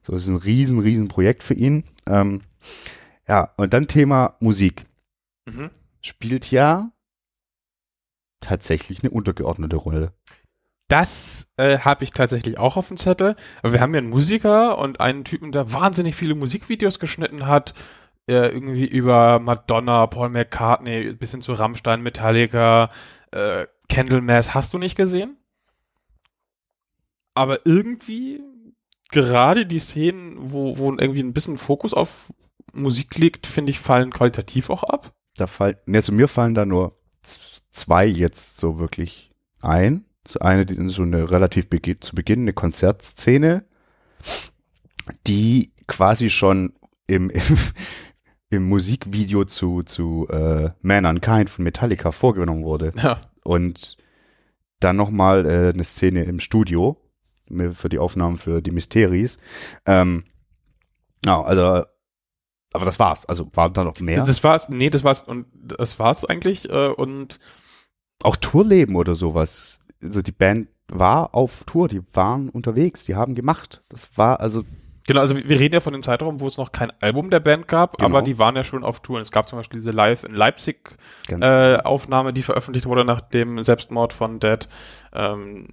[0.02, 1.84] So, ist ein riesen, riesen Projekt für ihn.
[2.06, 2.42] Ähm,
[3.28, 4.86] ja, und dann Thema Musik.
[5.46, 5.70] Mhm.
[6.02, 6.90] Spielt ja
[8.40, 10.12] tatsächlich eine untergeordnete Rolle.
[10.90, 13.37] Das äh, habe ich tatsächlich auch auf dem Zettel.
[13.62, 17.74] Aber wir haben ja einen Musiker und einen Typen, der wahnsinnig viele Musikvideos geschnitten hat.
[18.26, 22.90] Äh, irgendwie über Madonna, Paul McCartney, bis hin zu Rammstein, Metallica,
[23.31, 24.53] äh, Candlemass.
[24.53, 25.37] Hast du nicht gesehen?
[27.35, 28.40] Aber irgendwie
[29.12, 32.33] gerade die Szenen, wo, wo irgendwie ein bisschen Fokus auf
[32.72, 35.12] Musik liegt, finde ich, fallen qualitativ auch ab.
[35.37, 36.98] Da fallen, ne, zu mir fallen da nur
[37.70, 40.05] zwei jetzt so wirklich ein.
[40.26, 43.64] So eine, die so eine relativ bege zu Beginn eine Konzertszene,
[45.26, 46.74] die quasi schon
[47.06, 47.42] im, im,
[48.50, 52.92] im Musikvideo zu, zu äh, Man Unkind von Metallica vorgenommen wurde.
[52.96, 53.20] Ja.
[53.44, 53.96] Und
[54.80, 56.96] dann nochmal äh, eine Szene im Studio
[57.72, 59.38] für die Aufnahmen für die Mysteries.
[59.87, 60.24] Ähm,
[61.24, 61.85] ja, also,
[62.72, 63.26] aber das war's.
[63.26, 64.24] Also waren da noch mehr?
[64.24, 67.40] Das war's, nee, das war's, und das war's eigentlich, äh, und
[68.22, 69.79] auch Tourleben oder sowas.
[70.02, 73.82] Also die Band war auf Tour, die waren unterwegs, die haben gemacht.
[73.88, 74.64] Das war also
[75.06, 77.66] Genau, also wir reden ja von dem Zeitraum, wo es noch kein Album der Band
[77.66, 78.06] gab, Genau.
[78.10, 79.16] aber die waren ja schon auf Tour.
[79.16, 80.96] Und es gab zum Beispiel diese Live in Leipzig
[81.28, 84.68] äh, Aufnahme, die veröffentlicht wurde nach dem Selbstmord von Dead.
[85.12, 85.68] Ähm,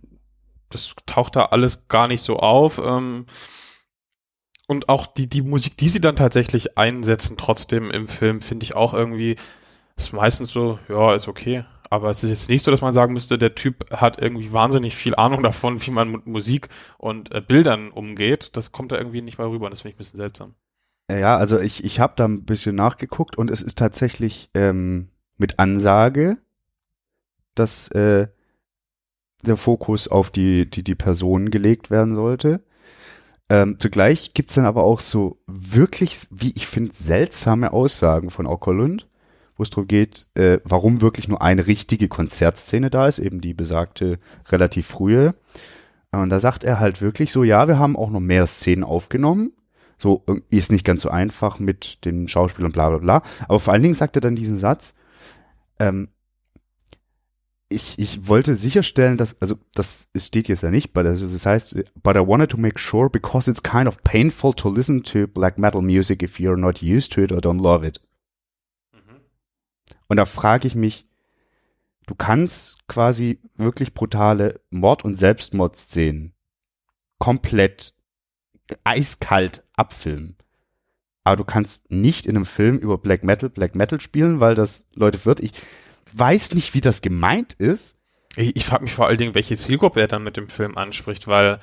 [0.69, 2.79] das taucht da alles gar nicht so auf.
[2.79, 3.25] Ähm,
[4.67, 8.75] und auch die, die Musik, die sie dann tatsächlich einsetzen, trotzdem im Film, finde ich
[8.75, 9.35] auch irgendwie,
[9.97, 11.63] ist meistens so, ja, ist okay.
[11.89, 14.95] Aber es ist jetzt nicht so, dass man sagen müsste, der Typ hat irgendwie wahnsinnig
[14.95, 18.55] viel Ahnung davon, wie man mit Musik und äh, Bildern umgeht.
[18.57, 20.55] Das kommt da irgendwie nicht mal rüber und das finde ich ein bisschen seltsam.
[21.11, 25.59] ja, also ich ich habe da ein bisschen nachgeguckt und es ist tatsächlich ähm, mit
[25.59, 26.37] Ansage,
[27.55, 28.27] dass äh,
[29.45, 32.61] der Fokus auf die die die Personen gelegt werden sollte.
[33.49, 39.07] Ähm, zugleich gibt's dann aber auch so wirklich, wie ich finde, seltsame Aussagen von Okolund,
[39.57, 43.53] wo es darum geht, äh, warum wirklich nur eine richtige Konzertszene da ist, eben die
[43.53, 45.35] besagte relativ frühe.
[46.11, 49.51] Und da sagt er halt wirklich so, ja, wir haben auch noch mehr Szenen aufgenommen.
[49.97, 53.21] So, ist nicht ganz so einfach mit den Schauspielern, bla bla bla.
[53.47, 54.93] Aber vor allen Dingen sagt er dann diesen Satz,
[55.79, 56.09] ähm,
[57.69, 61.75] ich, ich wollte sicherstellen, dass, also das steht jetzt ja nicht, but das, das heißt,
[62.01, 65.57] but I wanted to make sure because it's kind of painful to listen to black
[65.57, 67.99] metal music if you're not used to it or don't love it.
[70.07, 71.05] Und da frage ich mich,
[72.05, 76.33] du kannst quasi wirklich brutale Mord- und Selbstmordszenen
[77.19, 77.93] komplett
[78.83, 80.37] eiskalt abfilmen.
[81.23, 84.87] Aber du kannst nicht in einem Film über Black Metal Black Metal spielen, weil das
[84.93, 85.41] Leute wird.
[85.41, 85.51] Ich,
[86.13, 87.97] weiß nicht, wie das gemeint ist.
[88.35, 91.27] Ich, ich frage mich vor allen Dingen, welche Zielgruppe er dann mit dem Film anspricht,
[91.27, 91.59] weil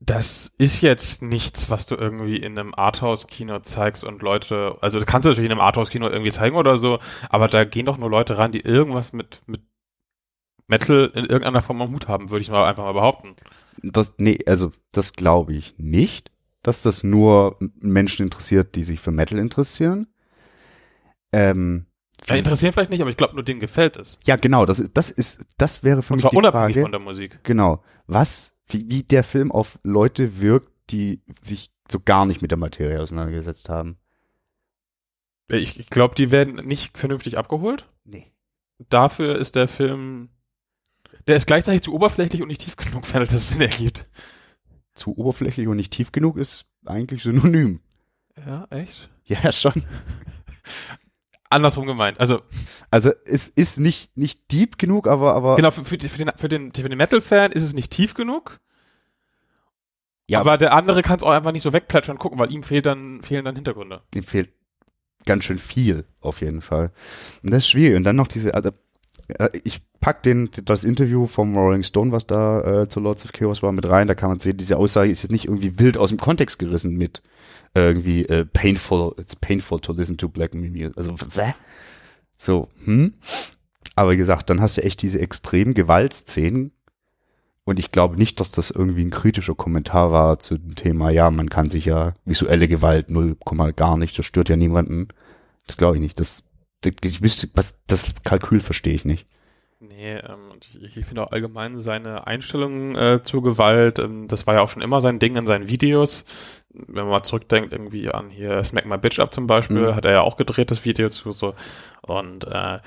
[0.00, 5.06] das ist jetzt nichts, was du irgendwie in einem Arthouse-Kino zeigst und Leute, also das
[5.06, 6.98] kannst du natürlich in einem Arthouse-Kino irgendwie zeigen oder so,
[7.30, 9.62] aber da gehen doch nur Leute ran, die irgendwas mit, mit
[10.66, 13.36] Metal in irgendeiner Form am Hut haben, würde ich mal einfach mal behaupten.
[13.82, 16.30] Das, nee, also das glaube ich nicht,
[16.62, 20.08] dass das nur Menschen interessiert, die sich für Metal interessieren.
[21.32, 21.86] Ähm,
[22.26, 24.18] ja, interessieren vielleicht nicht, aber ich glaube nur denen gefällt es.
[24.26, 26.82] Ja, genau, das ist, das ist, das wäre für Und mich zwar die unabhängig Frage.
[26.82, 27.38] von der Musik.
[27.44, 27.82] Genau.
[28.06, 32.58] Was, wie, wie der Film auf Leute wirkt, die sich so gar nicht mit der
[32.58, 33.98] Materie auseinandergesetzt haben.
[35.48, 37.88] Ich, ich glaube, die werden nicht vernünftig abgeholt.
[38.04, 38.32] Nee.
[38.88, 40.30] Dafür ist der Film,
[41.26, 44.04] der ist gleichzeitig zu oberflächlich und nicht tief genug, wenn das Sinn ergibt.
[44.94, 47.80] Zu oberflächlich und nicht tief genug ist eigentlich synonym.
[48.44, 49.10] Ja, echt?
[49.24, 49.72] Ja, schon.
[51.50, 52.18] Andersrum gemeint.
[52.20, 52.42] Also,
[52.90, 56.48] Also es ist nicht, nicht deep genug, aber, aber genau, für, für, für den, für
[56.48, 58.58] den, für den Metal-Fan ist es nicht tief genug.
[60.28, 62.86] Ja, aber der andere kann es auch einfach nicht so wegplätschern gucken, weil ihm fehlt
[62.86, 64.02] dann, fehlen dann Hintergründe.
[64.14, 64.50] dem fehlt
[65.24, 66.90] ganz schön viel, auf jeden Fall.
[67.42, 67.96] Und das ist schwierig.
[67.96, 68.70] Und dann noch diese, also
[69.28, 73.32] äh, ich pack den, das Interview vom Rolling Stone, was da äh, zu Lords of
[73.32, 74.08] Chaos war, mit rein.
[74.08, 76.96] Da kann man sehen, diese Aussage ist jetzt nicht irgendwie wild aus dem Kontext gerissen
[76.96, 77.22] mit
[77.80, 80.96] irgendwie äh, painful, it's painful to listen to black music.
[80.96, 81.54] Also, wä?
[82.36, 83.14] So, hm?
[83.94, 86.72] Aber wie gesagt, dann hast du echt diese extremen Gewaltszenen.
[87.64, 91.30] Und ich glaube nicht, dass das irgendwie ein kritischer Kommentar war zu dem Thema, ja,
[91.32, 93.36] man kann sich ja visuelle Gewalt 0,
[93.74, 95.08] gar nicht, das stört ja niemanden.
[95.66, 96.20] Das glaube ich nicht.
[96.20, 96.44] Das,
[96.82, 99.26] das, ich wüsste, was, das Kalkül verstehe ich nicht.
[99.80, 104.46] Nee, ähm, und ich, ich finde auch allgemein seine Einstellung äh, zur Gewalt, ähm, das
[104.46, 106.24] war ja auch schon immer sein Ding in seinen Videos.
[106.86, 109.94] Wenn man mal zurückdenkt, irgendwie an hier Smack My Bitch Up zum Beispiel, Mhm.
[109.94, 111.54] hat er ja auch gedreht, das Video zu so.
[112.02, 112.78] Und äh,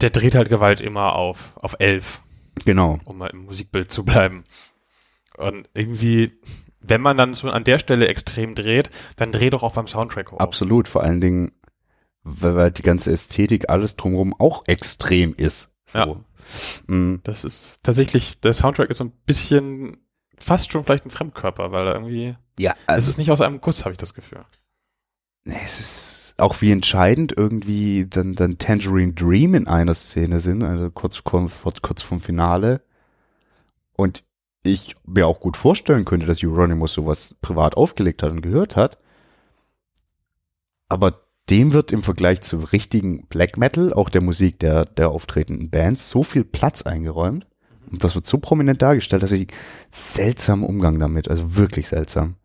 [0.00, 2.20] der dreht halt Gewalt immer auf, auf elf,
[2.64, 2.98] Genau.
[3.04, 4.44] um mal im Musikbild zu bleiben.
[5.36, 6.32] Und irgendwie,
[6.80, 10.32] wenn man dann so an der Stelle extrem dreht, dann dreh doch auch beim Soundtrack
[10.32, 10.38] hoch.
[10.38, 10.86] Absolut.
[10.88, 11.52] Vor allen Dingen,
[12.22, 15.74] weil, weil die ganze Ästhetik, alles drumherum auch extrem ist.
[15.86, 15.98] So.
[15.98, 16.94] Ja.
[16.94, 19.96] Mm, Das ist tatsächlich, der Soundtrack ist so ein bisschen
[20.38, 23.60] fast schon vielleicht ein Fremdkörper, weil er irgendwie, ja, es also ist nicht aus einem
[23.60, 24.44] Guss, habe ich das Gefühl.
[25.44, 30.90] es ist auch wie entscheidend irgendwie dann, dann Tangerine Dream in einer Szene sind, also
[30.90, 32.80] kurz, kurz, kurz vom Finale.
[33.96, 34.24] Und
[34.64, 38.98] ich mir auch gut vorstellen könnte, dass Euronymous sowas privat aufgelegt hat und gehört hat.
[40.88, 45.70] Aber dem wird im Vergleich zu richtigen Black Metal, auch der Musik der, der auftretenden
[45.70, 47.46] Bands, so viel Platz eingeräumt.
[47.90, 49.48] Und das wird so prominent dargestellt, dass ich
[49.90, 52.36] seltsamen Umgang damit, also wirklich seltsam.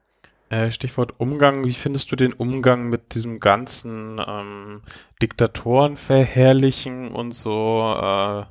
[0.50, 4.82] Äh, Stichwort Umgang, wie findest du den Umgang mit diesem ganzen ähm,
[5.22, 8.46] Diktatoren verherrlichen und so äh,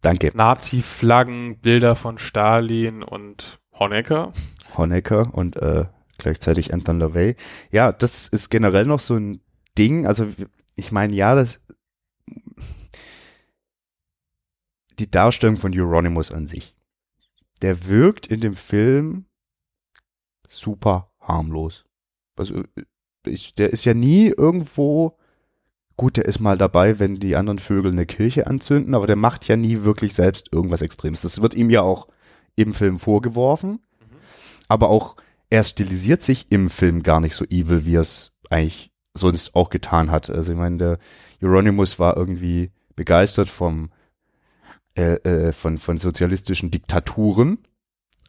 [0.00, 4.32] Danke, Nazi-Flaggen, Bilder von Stalin und Honecker?
[4.76, 5.84] Honecker und äh,
[6.16, 7.36] gleichzeitig Anton LaVey.
[7.70, 9.40] Ja, das ist generell noch so ein
[9.76, 10.06] Ding.
[10.06, 10.28] Also
[10.76, 11.60] ich meine, ja, das
[14.98, 16.74] die Darstellung von Euronymous an sich.
[17.60, 19.26] Der wirkt in dem Film
[20.56, 21.84] super harmlos.
[22.36, 22.62] Also
[23.26, 25.16] ich, der ist ja nie irgendwo
[25.96, 29.48] gut, der ist mal dabei, wenn die anderen Vögel eine Kirche anzünden, aber der macht
[29.48, 31.22] ja nie wirklich selbst irgendwas Extremes.
[31.22, 32.08] Das wird ihm ja auch
[32.54, 33.80] im Film vorgeworfen,
[34.68, 35.16] aber auch
[35.50, 39.70] er stilisiert sich im Film gar nicht so evil, wie er es eigentlich sonst auch
[39.70, 40.28] getan hat.
[40.28, 40.98] Also ich meine, der
[41.42, 43.90] Euronymous war irgendwie begeistert vom
[44.96, 47.58] äh, äh, von von sozialistischen Diktaturen,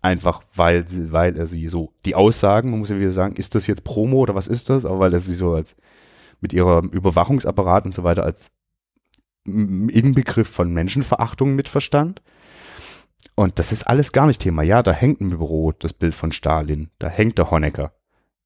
[0.01, 3.67] einfach weil weil er sie so die Aussagen, man muss ja wieder sagen, ist das
[3.67, 4.86] jetzt Promo oder was ist das?
[4.86, 5.75] Aber weil er sie so als
[6.39, 8.51] mit ihrem Überwachungsapparat und so weiter als
[9.45, 12.21] Inbegriff von Menschenverachtung mitverstand.
[13.36, 14.62] Und das ist alles gar nicht Thema.
[14.62, 17.93] Ja, da hängt im Büro das Bild von Stalin, da hängt der Honecker.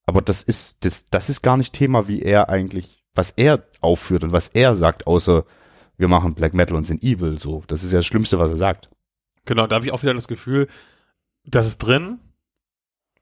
[0.06, 4.24] Aber das ist, das, das ist gar nicht Thema, wie er eigentlich was er aufführt
[4.24, 5.46] und was er sagt, außer
[5.98, 7.38] wir machen Black Metal und sind evil.
[7.38, 8.90] So, das ist ja das Schlimmste, was er sagt.
[9.46, 10.68] Genau, da habe ich auch wieder das Gefühl,
[11.56, 12.20] das ist drin,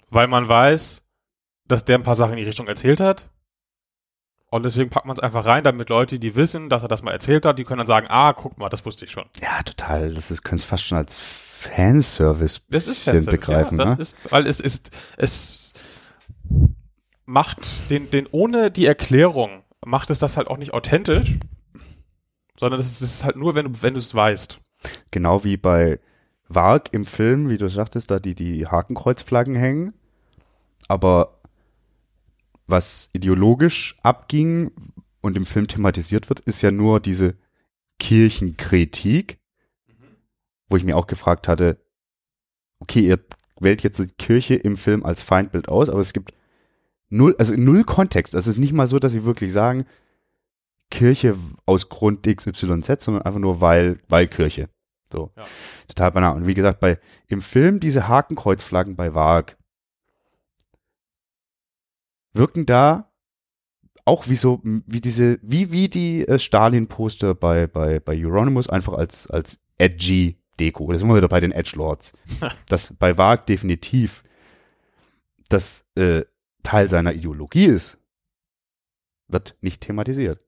[0.09, 1.03] weil man weiß,
[1.67, 3.29] dass der ein paar Sachen in die Richtung erzählt hat.
[4.51, 7.11] Und deswegen packt man es einfach rein, damit Leute, die wissen, dass er das mal
[7.11, 9.25] erzählt hat, die können dann sagen, ah, guck mal, das wusste ich schon.
[9.41, 10.13] Ja, total.
[10.13, 14.01] Das ist, kannst fast schon als Fanservice Das ist Fanservice, begreifen, ja, das ne?
[14.01, 15.73] ist, weil es ist, es
[17.25, 21.37] macht den, den ohne die Erklärung, macht es das halt auch nicht authentisch,
[22.59, 24.59] sondern das ist halt nur, wenn du, wenn du es weißt.
[25.11, 25.99] Genau wie bei
[26.49, 29.93] Varg im Film, wie du sagtest, da die, die Hakenkreuzflaggen hängen.
[30.87, 31.39] Aber
[32.67, 34.71] was ideologisch abging
[35.21, 37.35] und im Film thematisiert wird, ist ja nur diese
[37.99, 39.39] Kirchenkritik,
[40.69, 41.77] wo ich mir auch gefragt hatte,
[42.79, 43.19] okay, ihr
[43.59, 46.33] wählt jetzt die Kirche im Film als Feindbild aus, aber es gibt
[47.09, 48.33] null, also null Kontext.
[48.33, 49.85] Es ist nicht mal so, dass sie wirklich sagen,
[50.89, 54.69] Kirche aus Grund XYZ, sondern einfach nur weil, weil Kirche.
[55.11, 55.31] So.
[55.35, 55.45] Ja.
[55.87, 56.35] Total banal.
[56.35, 59.57] Und wie gesagt, bei, im Film diese Hakenkreuzflaggen bei Varg
[62.33, 63.11] wirken da
[64.05, 68.93] auch wie so, wie diese, wie, wie die äh, Stalin-Poster bei, bei, bei Euronymous einfach
[68.93, 70.91] als, als edgy Deko.
[70.91, 72.13] Da sind wir wieder bei den Edgelords.
[72.67, 74.23] das bei Varg definitiv
[75.49, 76.23] das äh,
[76.63, 77.99] Teil seiner Ideologie ist,
[79.27, 80.39] wird nicht thematisiert.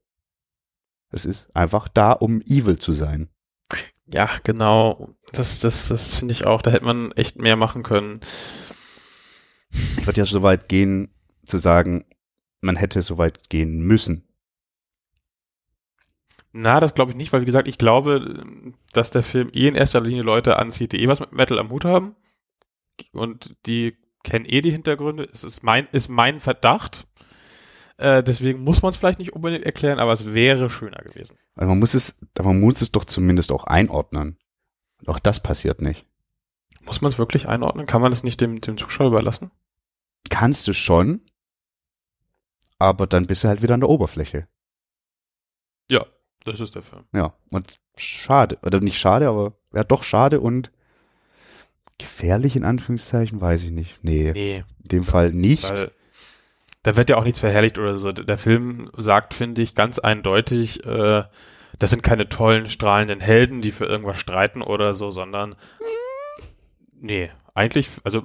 [1.10, 3.30] Es ist einfach da, um evil zu sein.
[4.14, 5.10] Ja, genau.
[5.32, 6.62] Das, das, das finde ich auch.
[6.62, 8.20] Da hätte man echt mehr machen können.
[9.72, 11.14] Ich würde ja so weit gehen,
[11.46, 12.06] zu sagen,
[12.60, 14.28] man hätte so weit gehen müssen.
[16.54, 18.44] Na, das glaube ich nicht, weil wie gesagt, ich glaube,
[18.92, 21.70] dass der Film eh in erster Linie Leute anzieht, die eh was mit Metal am
[21.70, 22.16] Hut haben.
[23.14, 25.30] Und die kennen eh die Hintergründe.
[25.32, 27.08] Es ist mein, ist mein Verdacht.
[28.02, 31.38] Äh, deswegen muss man es vielleicht nicht unbedingt erklären, aber es wäre schöner gewesen.
[31.56, 34.38] Also man muss es, man muss es doch zumindest auch einordnen.
[35.00, 36.06] Und auch das passiert nicht.
[36.84, 37.86] Muss man es wirklich einordnen?
[37.86, 39.52] Kann man es nicht dem, dem Zuschauer überlassen?
[40.30, 41.22] Kannst du schon,
[42.80, 44.48] aber dann bist du halt wieder an der Oberfläche.
[45.92, 46.06] Ja,
[46.46, 47.04] das ist der Film.
[47.14, 50.72] Ja, und schade, oder nicht schade, aber ja doch schade und
[51.98, 54.04] gefährlich in Anführungszeichen, weiß ich nicht.
[54.04, 55.70] Nee, Nee, in dem Fall nicht.
[55.70, 55.92] weil
[56.84, 58.12] da wird ja auch nichts verherrlicht oder so.
[58.12, 61.24] Der Film sagt, finde ich, ganz eindeutig, äh,
[61.78, 65.56] das sind keine tollen, strahlenden Helden, die für irgendwas streiten oder so, sondern
[66.94, 68.24] nee, eigentlich, also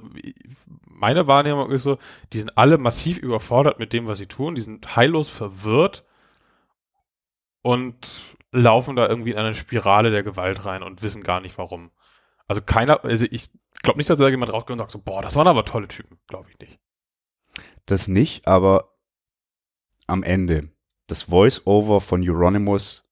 [0.83, 1.97] meine Wahrnehmung ist so,
[2.33, 6.05] die sind alle massiv überfordert mit dem, was sie tun, die sind heillos verwirrt
[7.61, 11.91] und laufen da irgendwie in eine Spirale der Gewalt rein und wissen gar nicht warum.
[12.47, 13.49] Also keiner, also ich
[13.83, 16.17] glaube nicht, dass da jemand rausgeht und sagt so, boah, das waren aber tolle Typen.
[16.27, 16.79] Glaube ich nicht.
[17.87, 18.93] Das nicht, aber
[20.07, 20.69] am Ende
[21.07, 23.05] das Voice-Over von Euronymous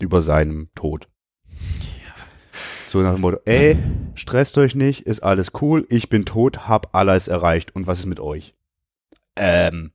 [0.00, 1.08] über seinem Tod.
[2.88, 3.78] So nach dem Motto, ey,
[4.14, 8.06] stresst euch nicht, ist alles cool, ich bin tot, hab alles erreicht und was ist
[8.06, 8.54] mit euch?
[9.36, 9.92] Ähm.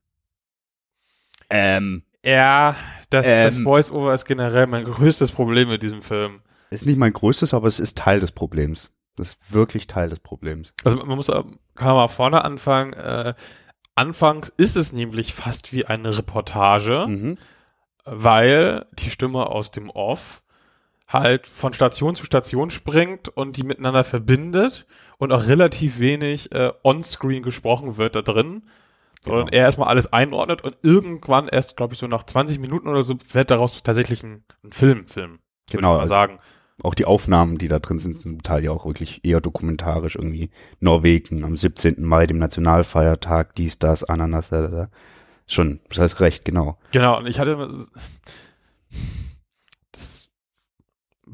[1.49, 2.03] Ähm.
[2.23, 2.75] Ja,
[3.09, 3.63] das, das Ähm.
[3.63, 6.41] Voice-Over ist generell mein größtes Problem mit diesem Film.
[6.69, 8.91] Ist nicht mein größtes, aber es ist Teil des Problems.
[9.17, 10.73] Das ist wirklich Teil des Problems.
[10.83, 11.29] Also man muss,
[11.81, 12.93] kann man mal vorne anfangen.
[12.93, 13.33] Äh,
[13.95, 17.37] anfangs ist es nämlich fast wie eine Reportage, Mhm.
[18.05, 20.43] weil die Stimme aus dem Off
[21.07, 24.85] halt von Station zu Station springt und die miteinander verbindet
[25.17, 28.63] und auch relativ wenig äh, on-screen gesprochen wird da drin,
[29.21, 29.57] sondern Genau.
[29.57, 33.15] er erstmal alles einordnet und irgendwann erst, glaube ich, so nach 20 Minuten oder so
[33.33, 35.31] wird daraus tatsächlich ein, ein Film, Film.
[35.31, 35.41] würde
[35.71, 36.39] Genau, ich mal also- sagen.
[36.83, 40.15] Auch die Aufnahmen, die da drin sind, sind zum Teil ja auch wirklich eher dokumentarisch
[40.15, 40.49] irgendwie.
[40.79, 42.03] Norwegen am 17.
[42.03, 44.89] Mai, dem Nationalfeiertag, dies, das, Ananas, da, da, da.
[45.45, 46.77] Schon, das heißt recht, genau.
[46.91, 47.55] Genau, und ich hatte
[49.91, 50.31] das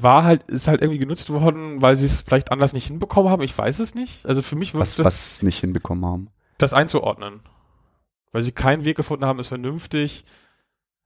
[0.00, 3.42] war halt, ist halt irgendwie genutzt worden, weil sie es vielleicht anders nicht hinbekommen haben.
[3.42, 4.26] Ich weiß es nicht.
[4.26, 6.30] Also für mich Was, das, was nicht hinbekommen haben.
[6.58, 7.40] das einzuordnen.
[8.30, 10.24] Weil sie keinen Weg gefunden haben, es vernünftig.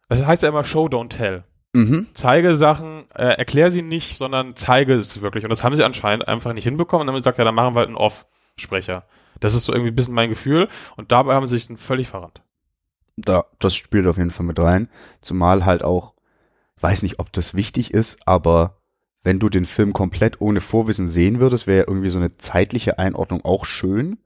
[0.09, 1.45] Das heißt ja immer Show, don't tell.
[1.73, 2.09] Mhm.
[2.13, 5.45] Zeige Sachen, äh, erklär sie nicht, sondern zeige es wirklich.
[5.45, 7.03] Und das haben sie anscheinend einfach nicht hinbekommen.
[7.03, 9.05] Und dann haben sie gesagt, ja, dann machen wir halt einen Off-Sprecher.
[9.41, 10.68] Das ist so irgendwie ein bisschen mein Gefühl.
[10.97, 12.43] Und dabei haben sie sich dann völlig verrannt.
[13.16, 14.89] Da, das spielt auf jeden Fall mit rein.
[15.20, 16.14] Zumal halt auch,
[16.81, 18.79] weiß nicht, ob das wichtig ist, aber
[19.23, 23.45] wenn du den Film komplett ohne Vorwissen sehen würdest, wäre irgendwie so eine zeitliche Einordnung
[23.45, 24.18] auch schön.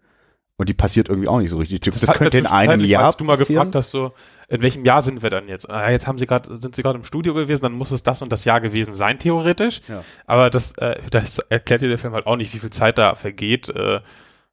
[0.59, 1.81] Und die passiert irgendwie auch nicht so richtig.
[1.81, 3.71] Das, hat könnte in einem Jahr Als du mal passieren.
[3.71, 4.13] gefragt hast, so,
[4.49, 5.69] in welchem Jahr sind wir dann jetzt?
[5.69, 8.23] Ah, jetzt haben sie gerade, sind sie gerade im Studio gewesen, dann muss es das
[8.23, 9.83] und das Jahr gewesen sein, theoretisch.
[9.87, 10.03] Ja.
[10.25, 13.15] Aber das, äh, das erklärt dir der Film halt auch nicht, wie viel Zeit da
[13.15, 14.01] vergeht, äh,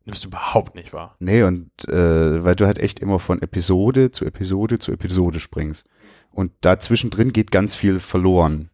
[0.03, 1.15] nimmst du überhaupt nicht wahr.
[1.19, 5.85] Nee, und äh, weil du halt echt immer von Episode zu Episode zu Episode springst.
[6.31, 8.71] Und dazwischen drin geht ganz viel verloren.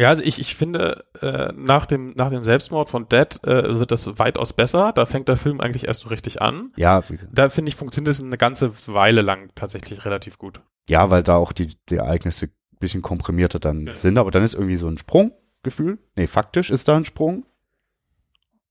[0.00, 3.90] Ja, also ich, ich finde, äh, nach, dem, nach dem Selbstmord von Dead äh, wird
[3.92, 4.92] das weitaus besser.
[4.94, 6.72] Da fängt der Film eigentlich erst so richtig an.
[6.76, 10.62] Ja, Da finde ich, funktioniert es eine ganze Weile lang tatsächlich relativ gut.
[10.88, 13.92] ja, weil da auch die, die Ereignisse ein bisschen komprimierter dann Genau.
[13.92, 15.98] sind, aber dann ist irgendwie so ein Sprunggefühl.
[16.16, 17.44] Nee, faktisch ist da ein Sprung.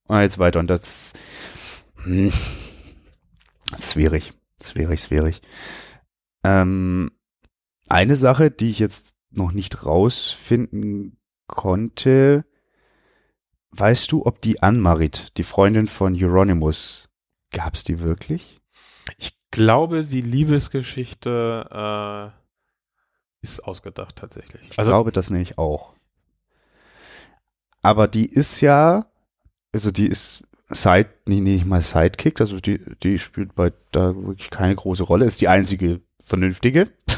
[0.07, 0.59] Und jetzt weiter.
[0.59, 1.13] Und das,
[2.03, 2.31] hm,
[3.71, 4.33] das ist schwierig.
[4.63, 5.41] Schwierig, schwierig.
[6.43, 7.11] Ähm,
[7.87, 11.15] eine Sache, die ich jetzt noch nicht rausfinden
[11.49, 12.45] konnte,
[13.71, 17.09] weißt du, ob die Anmarit, die Freundin von Euronymous,
[17.51, 18.61] gab's die wirklich?
[19.17, 24.69] Ich glaube, die Liebesgeschichte äh, ist ausgedacht tatsächlich.
[24.71, 25.93] Ich Also glaube das nämlich auch.
[27.81, 29.05] Aber die ist ja,
[29.73, 34.15] also die ist Side, nee, nee, nicht mal Sidekick, also die, die spielt bei da
[34.15, 36.91] wirklich keine große Rolle, ist die einzige vernünftige.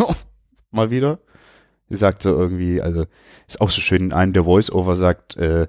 [0.71, 1.19] mal wieder.
[1.91, 3.05] Sagt so irgendwie, also
[3.47, 5.67] ist auch so schön, in einem der Voice-Over sagt, äh,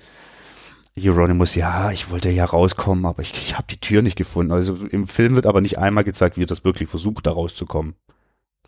[0.98, 4.52] Euronymous, ja, ich wollte ja rauskommen, aber ich, ich habe die Tür nicht gefunden.
[4.52, 7.94] Also im Film wird aber nicht einmal gezeigt, wie er das wirklich versucht, da rauszukommen.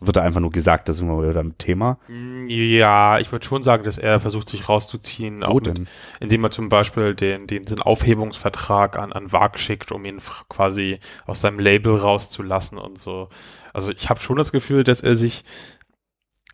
[0.01, 1.99] Wird da einfach nur gesagt, das sind wir wieder im Thema.
[2.47, 5.87] ja, ich würde schon sagen, dass er versucht, sich rauszuziehen, Wo auch mit, denn?
[6.19, 10.99] indem er zum Beispiel den, den, den Aufhebungsvertrag an, an Wag schickt, um ihn quasi
[11.25, 13.29] aus seinem Label rauszulassen und so.
[13.71, 15.45] Also ich habe schon das Gefühl, dass er sich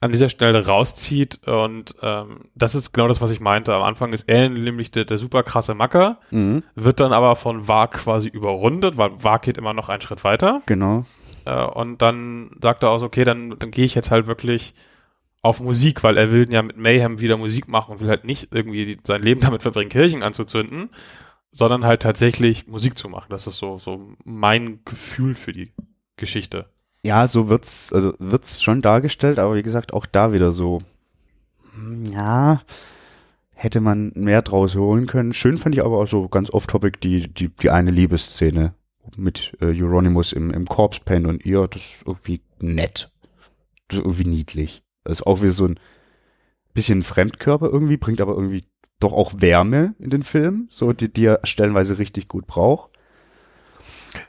[0.01, 3.73] an dieser Stelle rauszieht und ähm, das ist genau das, was ich meinte.
[3.73, 7.67] Am Anfang ist er nämlich der, der super krasse Macker, Mhm, wird dann aber von
[7.67, 10.61] Wag quasi überrundet, weil Wag geht immer noch einen Schritt weiter.
[10.65, 11.05] genau.
[11.45, 14.73] Äh, und dann sagt er auch so, okay, dann, dann gehe ich jetzt halt wirklich
[15.43, 18.49] auf Musik, weil er will ja mit Mayhem wieder Musik machen und will halt nicht
[18.51, 20.89] irgendwie die, sein Leben damit verbringen, Kirchen anzuzünden,
[21.51, 23.27] sondern halt tatsächlich Musik zu machen.
[23.29, 25.73] Das ist so, so mein Gefühl für die
[26.15, 26.69] Geschichte.
[27.03, 30.79] Ja, so wird's, also wird's schon dargestellt, aber wie gesagt, auch da wieder so,
[31.73, 32.61] hm, ja,
[33.53, 35.33] hätte man mehr draus holen können.
[35.33, 38.73] Schön fand ich aber auch so ganz off-topic die, die, die eine Liebesszene
[39.17, 43.11] mit äh, Euronymous im, im Corpse Pen und ihr, das ist irgendwie nett.
[43.87, 44.83] Das ist irgendwie niedlich.
[45.03, 45.79] Das ist auch wieder so ein
[46.73, 48.63] bisschen Fremdkörper irgendwie, bringt aber irgendwie
[48.99, 52.90] doch auch Wärme in den Film, so die, die er stellenweise richtig gut braucht.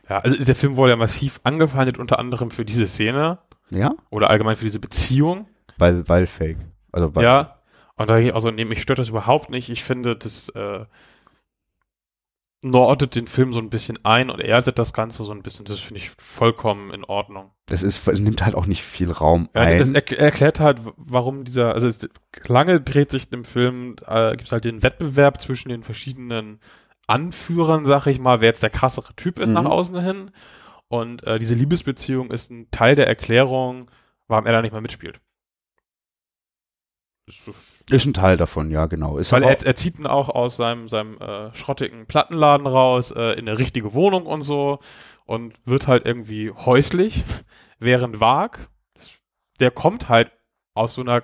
[0.08, 3.38] Ja, also der Film wurde ja massiv angefeindet, unter anderem für diese Szene
[3.70, 5.46] Ja, oder allgemein für diese Beziehung.
[5.78, 6.58] weil, weil fake.
[6.92, 7.58] Also weil, Ja.
[7.96, 9.68] Und da, also, nee, mich stört das überhaupt nicht.
[9.68, 10.86] Ich finde, das äh,
[12.62, 15.64] nordet den Film so ein bisschen ein und erdet das Ganze so ein bisschen.
[15.64, 17.50] Das finde ich vollkommen in Ordnung.
[17.66, 19.78] Das ist, es nimmt halt auch nicht viel Raum Ja, ein.
[19.78, 22.08] das er erklärt halt, warum dieser, also es,
[22.46, 26.60] lange dreht sich im Film, äh, gibt es halt den Wettbewerb zwischen den verschiedenen
[27.06, 29.54] Anführern, sag ich mal, wer jetzt der krassere Typ ist Mhm.
[29.54, 30.30] nach außen hin.
[30.88, 33.90] Und äh, diese Liebesbeziehung ist ein Teil der Erklärung,
[34.28, 35.20] warum er da nicht mehr mitspielt.
[37.88, 39.16] Ist ein Teil davon, ja, genau.
[39.16, 43.32] Ist weil er, er zieht ihn auch aus seinem, seinem äh, schrottigen Plattenladen raus, äh,
[43.38, 44.80] in eine richtige Wohnung und so
[45.24, 47.24] und wird halt irgendwie häuslich,
[47.78, 48.68] während Wag,
[49.60, 50.32] der kommt halt
[50.74, 51.22] aus so einer,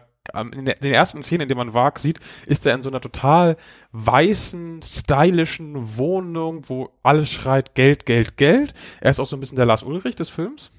[0.53, 3.57] in den ersten Szenen, in denen man Wag sieht, ist er in so einer total
[3.93, 8.75] weißen, stylischen Wohnung, wo alles schreit Geld, Geld, Geld.
[9.01, 10.71] Er ist auch so ein bisschen der Lars Ulrich des Films.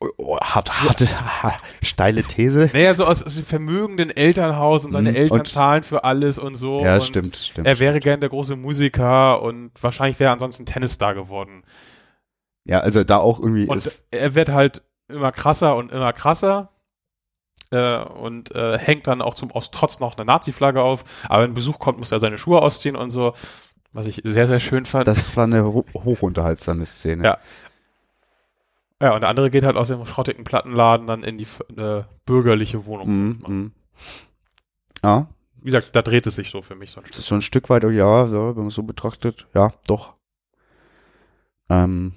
[0.00, 1.08] oh, hart, harte,
[1.82, 2.70] steile These.
[2.72, 6.38] Naja, so aus, aus dem vermögenden Elternhaus und seine Mhm, Eltern und- zahlen für alles
[6.38, 6.84] und so.
[6.84, 7.66] Ja, und stimmt, stimmt.
[7.66, 11.62] Er wäre gern der große Musiker und wahrscheinlich wäre er ansonsten Tennisstar geworden.
[12.64, 16.70] ja, also da auch irgendwie Und er wird halt immer krasser und immer krasser.
[17.70, 21.04] Äh, und äh, hängt dann auch zum aus Trotz noch eine Nazi-Flagge auf.
[21.28, 23.34] Aber wenn Besuch kommt, muss er seine Schuhe ausziehen und so.
[23.92, 25.06] Was ich sehr, sehr schön fand.
[25.08, 27.24] das war eine ho hochunterhaltsame Szene.
[27.24, 27.38] Ja.
[29.02, 31.46] ja, und der andere geht halt aus dem schrottigen Plattenladen dann in die
[31.78, 33.08] äh, bürgerliche Wohnung.
[33.08, 33.72] Mhm, mhm.
[35.02, 35.28] Ja,
[35.60, 37.20] Wie gesagt, da dreht es sich so für mich so ein das Stück.
[37.20, 40.14] ist so ein Stück weit, oh ja, wenn man es so betrachtet, ja, doch.
[41.70, 42.14] Ähm,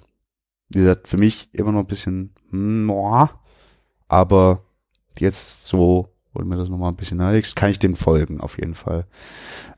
[0.70, 3.30] wie gesagt, für mich immer noch ein bisschen, boah,
[4.08, 4.64] aber
[5.20, 8.58] jetzt so, wo du mir das nochmal ein bisschen nahelegst, kann ich dem folgen, auf
[8.58, 9.06] jeden Fall.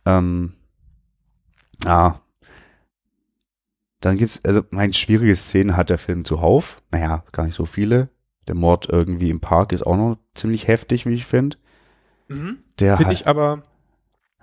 [0.05, 0.53] Ähm,
[1.83, 2.21] ja.
[3.99, 6.81] Dann gibt's, also mein schwierige Szenen hat der Film zuhauf.
[6.91, 8.09] Naja, gar nicht so viele.
[8.47, 11.57] Der Mord irgendwie im Park ist auch noch ziemlich heftig, wie ich finde.
[12.27, 12.59] Mhm.
[12.79, 13.63] Der Finde ich aber.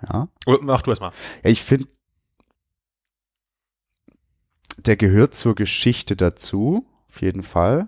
[0.01, 0.27] ja.
[0.47, 1.11] Oh, mach du erst mal.
[1.43, 1.87] Ja, ich finde,
[4.77, 7.87] der gehört zur Geschichte dazu, auf jeden Fall.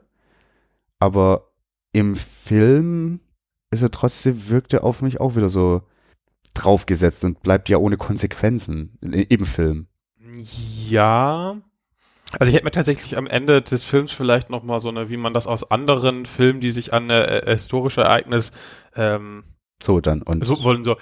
[1.00, 1.53] Aber
[1.94, 3.22] im Film
[3.72, 5.84] ist er trotzdem, wirkt er auf mich auch wieder so
[6.54, 9.88] draufgesetzt und bleibt ja ohne Konsequenzen im Film.
[10.90, 11.56] Ja,
[12.40, 15.18] Also ich hätte mir tatsächlich am Ende des Films vielleicht noch mal so eine, wie
[15.18, 18.52] man das aus anderen Filmen, die sich an ein äh, historische Ereignis
[18.96, 19.44] ähm,
[19.82, 20.98] So dann und so wollen so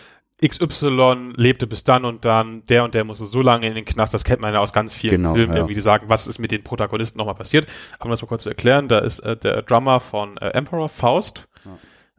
[0.45, 4.13] XY lebte bis dann und dann, der und der musste so lange in den Knast,
[4.13, 5.57] das kennt man ja aus ganz vielen Genau, Filmen, ja.
[5.59, 7.67] irgendwie, die sagen, was ist mit den Protagonisten nochmal passiert.
[7.97, 10.89] Aber um das mal kurz zu erklären, da ist äh, der Drummer von äh, Emperor
[10.89, 11.47] Faust,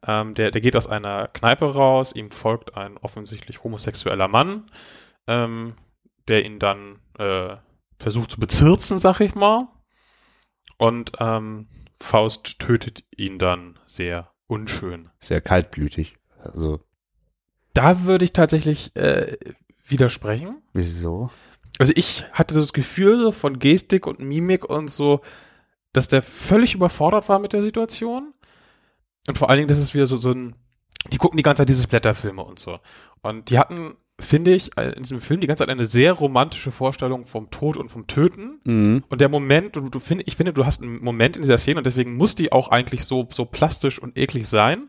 [0.06, 4.70] ähm, der, der geht aus einer Kneipe raus, ihm folgt ein offensichtlich homosexueller Mann,
[5.26, 5.74] ähm,
[6.28, 7.56] der ihn dann äh,
[7.98, 9.68] versucht zu bezirzen, sag ich mal.
[10.76, 11.68] Und ähm,
[11.98, 15.10] Faust tötet ihn dann sehr unschön.
[15.20, 16.16] sehr kaltblütig.
[16.42, 16.80] Also
[17.74, 19.36] Da würde ich tatsächlich äh,
[19.84, 20.62] widersprechen.
[20.72, 21.30] wieso?
[21.78, 25.20] Also ich hatte das Gefühl so von Gestik und Mimik und so,
[25.92, 28.34] dass der völlig überfordert war mit der Situation.
[29.28, 30.54] Und vor allen Dingen, das ist wieder so, so ein,
[31.12, 32.78] die gucken die ganze Zeit diese Blätterfilme und so.
[33.22, 36.72] Und die hatten, finde ich, äh, in diesem Film die ganze Zeit eine sehr romantische
[36.72, 38.60] Vorstellung vom Tod und vom Töten.
[38.64, 39.04] Mhm.
[39.08, 41.78] Und der Moment, du, du find, ich finde, du hast einen Moment in dieser Szene
[41.78, 44.88] und deswegen muss die auch eigentlich so, so plastisch und eklig sein.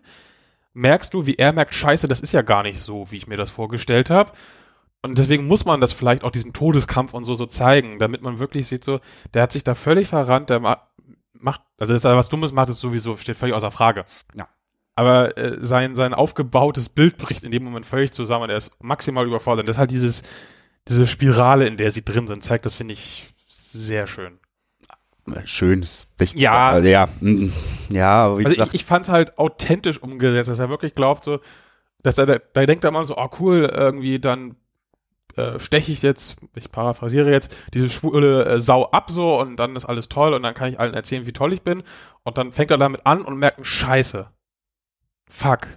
[0.73, 3.37] Merkst du, wie er merkt, scheiße, das ist ja gar nicht so, wie ich mir
[3.37, 4.31] das vorgestellt habe.
[5.01, 8.39] Und deswegen muss man das vielleicht auch diesen Todeskampf und so so zeigen, damit man
[8.39, 8.99] wirklich sieht, so,
[9.33, 10.87] der hat sich da völlig verrannt, der ma
[11.33, 14.05] macht, also dass er was Dummes macht, ist sowieso, steht völlig außer Frage.
[14.33, 14.47] Ja.
[14.95, 18.71] Aber äh, sein, sein aufgebautes Bild bricht in dem Moment völlig zusammen und er ist
[18.81, 19.67] maximal überfordert.
[19.67, 20.23] Das ist halt dieses,
[20.87, 24.39] diese Spirale, in der sie drin sind, zeigt das, finde ich, sehr schön.
[25.45, 26.07] Schönes.
[26.33, 26.77] Ja.
[26.77, 27.51] äh, ja, mm,
[27.89, 30.95] ja, aber wie Also gesagt, ich, ich fand es halt authentisch umgesetzt, dass er wirklich
[30.95, 31.39] glaubt, so,
[32.01, 34.55] dass er, da da denkt er mal so, oh cool, irgendwie dann
[35.35, 39.75] äh, steche ich jetzt, ich paraphrasiere jetzt, diese schwule äh, Sau ab so und dann
[39.75, 41.83] ist alles toll und dann kann ich allen erzählen, wie toll ich bin
[42.23, 44.29] und dann fängt er damit an und merkt, scheiße,
[45.29, 45.67] fuck.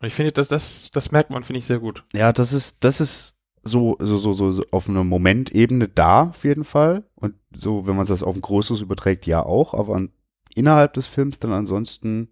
[0.00, 2.04] Und ich finde, das, das, das merkt man, finde ich sehr gut.
[2.12, 6.44] ja, das ist, das ist so, so, so, so, so auf einer Momentebene da, auf
[6.44, 7.04] jeden Fall.
[7.14, 10.10] Und so, wenn man das auf ein Großes überträgt, ja auch, aber an,
[10.54, 12.28] innerhalb des Films dann ansonsten,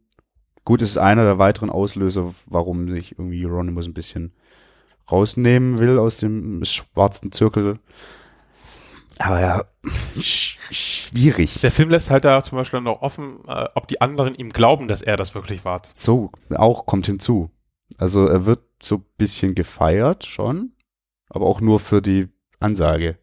[0.65, 4.33] gut, es ist einer der weiteren Auslöser, warum sich irgendwie Euronymous ein bisschen
[5.11, 7.79] rausnehmen will aus dem schwarzen Zirkel.
[9.19, 9.65] Aber ja,
[10.19, 11.61] sch schwierig.
[11.61, 14.89] Der Film lässt halt da zum Beispiel noch offen, äh, ob die anderen ihm glauben,
[14.89, 15.83] dass er das wirklich war.
[15.95, 17.51] So, auch kommt hinzu.
[17.99, 20.73] Also er wird so ein bisschen gefeiert schon,
[21.31, 22.29] aber auch nur für die
[22.61, 23.17] Ansage.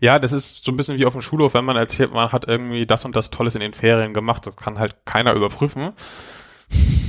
[0.00, 2.46] Ja, das ist so ein bisschen wie auf dem Schulhof, wenn man erzählt, man hat
[2.46, 4.46] irgendwie das und das Tolles in den Ferien gemacht.
[4.46, 5.92] Das kann halt keiner überprüfen.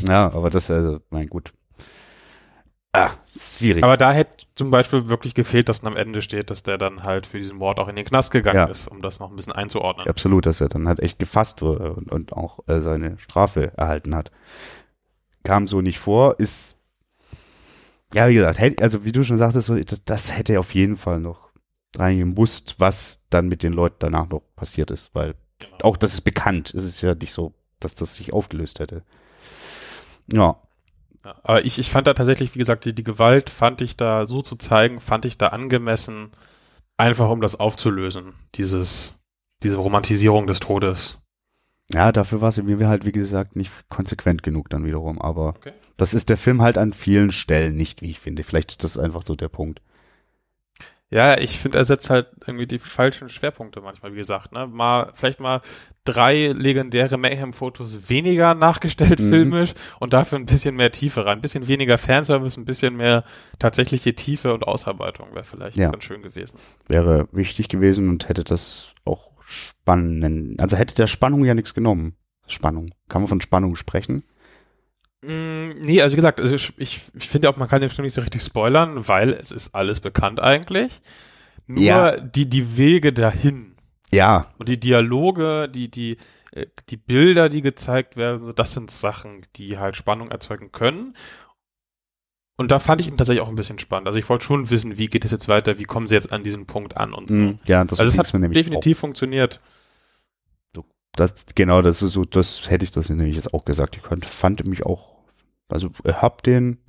[0.10, 1.54] Ja, aber das, also, mein gut.
[2.92, 3.84] Ah, schwierig.
[3.84, 7.26] Aber da hätte zum Beispiel wirklich gefehlt, dass am Ende steht, dass der dann halt
[7.26, 8.66] für diesen Mord auch in den Knast gegangen Ja.
[8.66, 10.06] ist, um das noch ein bisschen einzuordnen.
[10.08, 14.14] Absolut, dass er dann halt echt gefasst wurde und, und auch äh, seine Strafe erhalten
[14.14, 14.32] hat.
[15.44, 16.76] Kam so nicht vor, ist,
[18.14, 19.72] ja, wie gesagt, hätte, also wie du schon sagtest,
[20.06, 21.50] das hätte auf jeden Fall noch
[21.96, 25.78] reingemusst, was dann mit den Leuten danach noch passiert ist, weil Genau.
[25.84, 26.74] auch das ist bekannt.
[26.76, 29.04] Es ist ja nicht so, dass das sich aufgelöst hätte.
[30.32, 30.58] Ja,
[31.26, 34.26] Ja, aber ich, ich fand da tatsächlich, wie gesagt, die, die Gewalt fand ich da
[34.26, 36.32] so zu zeigen, fand ich da angemessen,
[36.98, 39.16] einfach um das aufzulösen, dieses,
[39.64, 41.18] diese Romantisierung des Todes.
[41.92, 45.22] Ja, dafür war es mir halt, wie gesagt, nicht konsequent genug dann wiederum.
[45.22, 45.74] Aber Okay.
[45.98, 48.44] das ist der Film halt an vielen Stellen nicht, wie ich finde.
[48.44, 49.82] Vielleicht ist das einfach so der Punkt.
[51.10, 54.66] Ja, ich finde, er setzt halt irgendwie die falschen Schwerpunkte manchmal, wie gesagt, ne?
[54.66, 55.62] Mal, vielleicht mal
[56.06, 59.30] drei legendäre Mayhem-Fotos weniger nachgestellt Mhm.
[59.30, 61.38] filmisch und dafür ein bisschen mehr Tiefe rein.
[61.38, 63.26] Ein bisschen weniger Fanservice, ein bisschen mehr
[63.60, 65.92] tatsächliche Tiefe und Ausarbeitung wäre vielleicht Ja.
[65.92, 66.58] ganz schön gewesen.
[66.88, 72.16] Wäre wichtig gewesen und hätte das auch spannend, also hätte der Spannung ja nichts genommen.
[72.48, 72.94] Spannung.
[73.08, 74.24] Kann man von Spannung sprechen?
[75.24, 78.14] Mm, nee, also wie gesagt, also ich, ich, finde auch, man kann den Film nicht
[78.14, 81.02] so richtig spoilern, weil es ist alles bekannt eigentlich.
[81.68, 82.18] Nur Ja.
[82.18, 83.76] die, die Wege dahin
[84.12, 86.18] Ja, und die Dialoge, die, die,
[86.52, 91.16] äh, die Bilder, die gezeigt werden, das sind Sachen, die halt Spannung erzeugen können.
[92.56, 94.08] Und da fand ich ihn tatsächlich auch ein bisschen spannend.
[94.08, 96.44] Also ich wollte schon wissen, wie geht es jetzt weiter, wie kommen sie jetzt an
[96.44, 97.36] diesen Punkt an und so.
[97.36, 99.60] mh, ja, das also es hat mir nämlich definitiv funktioniert.
[99.60, 99.74] Auch.
[101.16, 103.96] Das, genau, das ist so, das hätte ich das nämlich jetzt auch gesagt.
[103.96, 105.16] Ich konnte, fand mich auch,
[105.70, 106.80] also ich hab den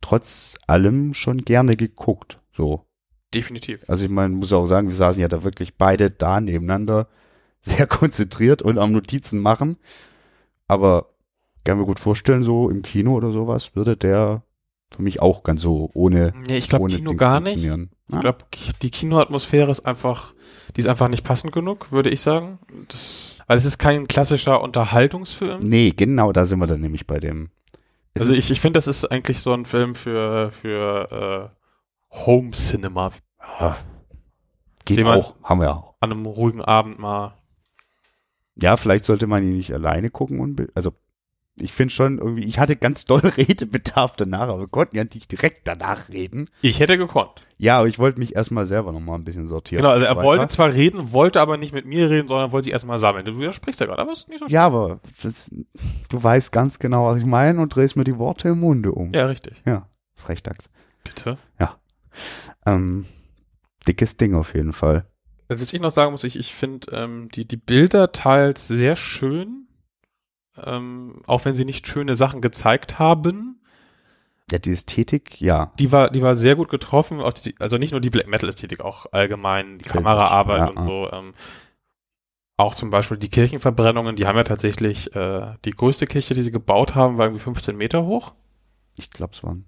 [0.00, 2.40] trotz allem schon gerne geguckt.
[2.52, 2.84] So.
[3.32, 3.84] Definitiv.
[3.88, 7.08] Also ich meine, muss auch sagen, wir saßen ja da wirklich beide da nebeneinander,
[7.60, 9.78] sehr konzentriert und am Notizen machen.
[10.68, 11.10] Aber
[11.64, 14.42] kann mir gut vorstellen, so im Kino oder sowas würde der
[14.94, 17.52] für mich auch ganz so ohne, Nee, ich glaube Kino Dings gar nicht.
[17.54, 17.90] funktionieren.
[18.08, 18.20] Ich Ja?
[18.20, 18.38] glaube,
[18.82, 20.34] die Kinoatmosphäre ist einfach,
[20.76, 22.58] die ist einfach nicht passend genug, würde ich sagen.
[22.88, 25.60] Das, weil es ist kein klassischer Unterhaltungsfilm.
[25.60, 27.50] Nee, genau, da sind wir dann nämlich bei dem.
[28.14, 31.50] Es also ich, ich finde, das ist eigentlich so ein Film für, für
[32.12, 33.10] äh, Home Cinema.
[33.60, 33.76] ja,
[34.84, 35.94] geht auch, haben wir auch.
[36.00, 37.34] an einem ruhigen Abend mal.
[38.56, 40.92] Ja, vielleicht sollte man ihn nicht alleine gucken und also
[41.56, 45.30] ich finde schon irgendwie, ich hatte ganz doll Redebedarf danach, aber wir konnten ja nicht
[45.30, 46.50] direkt danach reden.
[46.62, 47.46] Ich hätte gekonnt.
[47.58, 49.82] Ja, aber ich wollte mich erstmal selber nochmal ein bisschen sortieren.
[49.82, 50.26] Genau, also er Weiter.
[50.26, 53.24] wollte zwar reden, wollte aber nicht mit mir reden, sondern wollte sich erstmal sammeln.
[53.24, 55.50] Du widersprichst ja gerade, aber ist nicht so Ja, aber das,
[56.08, 59.12] du weißt ganz genau, was ich meine und drehst mir die Worte im Munde um.
[59.14, 59.62] Ja, richtig.
[59.64, 60.70] Ja, Frechdachs.
[61.04, 61.38] Bitte.
[62.66, 63.06] Ähm,
[63.86, 65.06] dickes Ding auf jeden Fall.
[65.48, 69.63] Was ich noch sagen muss, ich, ich finde ähm, die, die Bilder teils sehr schön,
[70.62, 73.60] ähm, auch wenn sie nicht schöne Sachen gezeigt haben.
[74.50, 75.72] Ja, die Ästhetik, ja.
[75.78, 78.80] Die war, die war sehr gut getroffen, die, also nicht nur die Black Metal Ästhetik,
[78.80, 81.10] auch allgemein die Filmisch, Kameraarbeit ja, und so.
[81.10, 81.34] Ähm,
[82.56, 86.52] auch zum Beispiel die Kirchenverbrennungen, die haben ja tatsächlich, äh, die größte Kirche, die sie
[86.52, 88.32] gebaut haben, war irgendwie 15 Meter hoch.
[88.96, 89.64] Ich glaube, es waren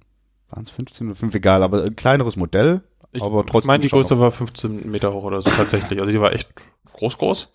[0.50, 2.82] waren es 15 oder 5, egal, aber ein kleineres Modell.
[3.12, 6.00] Ich, Aber trotzdem ich meine, die größte war 15 Meter hoch oder so tatsächlich.
[6.00, 6.48] Also die war echt
[6.92, 7.52] groß, groß.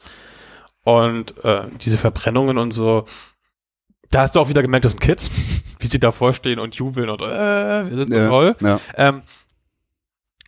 [0.83, 3.05] Und äh, diese Verbrennungen und so,
[4.09, 5.29] da hast du auch wieder gemerkt, das sind Kids,
[5.79, 8.55] wie sie davor stehen und jubeln und äh, wir sind so Ja, toll.
[8.61, 8.79] ja.
[8.95, 9.21] Ähm,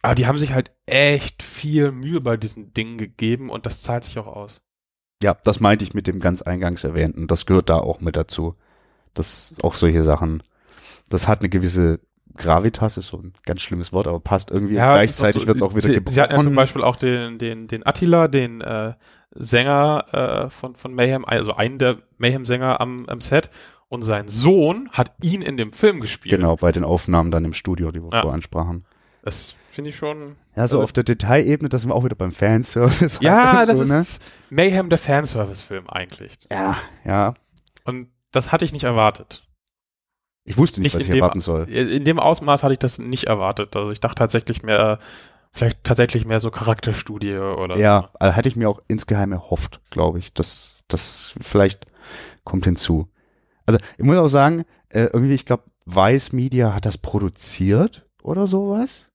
[0.01, 4.03] aber die haben sich halt echt viel Mühe bei diesen Dingen gegeben und das zahlt
[4.03, 4.61] sich auch aus.
[5.21, 7.27] Ja, das meinte ich mit dem ganz eingangs erwähnten.
[7.27, 8.55] Das gehört da auch mit dazu.
[9.13, 10.43] Das auch solche Sachen.
[11.07, 12.01] Das hat eine gewisse
[12.35, 14.73] Gravitas, ist so ein ganz schlimmes Wort, aber passt irgendwie.
[14.73, 16.55] Ja, Gleichzeitig so- wird es auch wieder sie, sie hatten ja zum gebrochen.
[16.55, 18.95] Beispiel auch den, den, den Attila, den äh,
[19.35, 20.05] Sänger
[20.45, 23.49] äh, von, von Mayhem, also einen der Mayhem-Sänger am, am Set.
[23.89, 26.35] Und sein Sohn hat ihn in dem Film gespielt.
[26.35, 28.21] Genau, bei den Aufnahmen dann im Studio, die wir Ja.
[28.21, 28.85] vorher ansprachen.
[29.21, 30.35] Das finde ich schon.
[30.55, 33.19] Ja, so Also- auf der Detailebene, das sind wir auch wieder beim Fanservice.
[33.21, 33.99] Ja, halt das so, ne?
[33.99, 36.39] ist Mayhem der Fanservice-Film eigentlich.
[36.51, 36.75] Ja,
[37.05, 37.35] ja.
[37.85, 39.47] Und das hatte ich nicht erwartet.
[40.45, 41.69] Ich wusste nicht, Nicht was ich dem- erwarten soll.
[41.69, 43.75] In dem Ausmaß hatte ich das nicht erwartet.
[43.75, 44.99] Also ich dachte tatsächlich mehr,
[45.53, 50.19] vielleicht tatsächlich mehr so Charakterstudie oder Ja, also hatte ich mir auch insgeheim erhofft, glaube
[50.19, 50.33] ich.
[50.33, 51.85] Das, das vielleicht
[52.43, 53.07] kommt hinzu.
[53.65, 58.47] Also ich muss auch sagen, äh, irgendwie, ich glaube, Vice Media hat das produziert oder
[58.47, 59.11] sowas.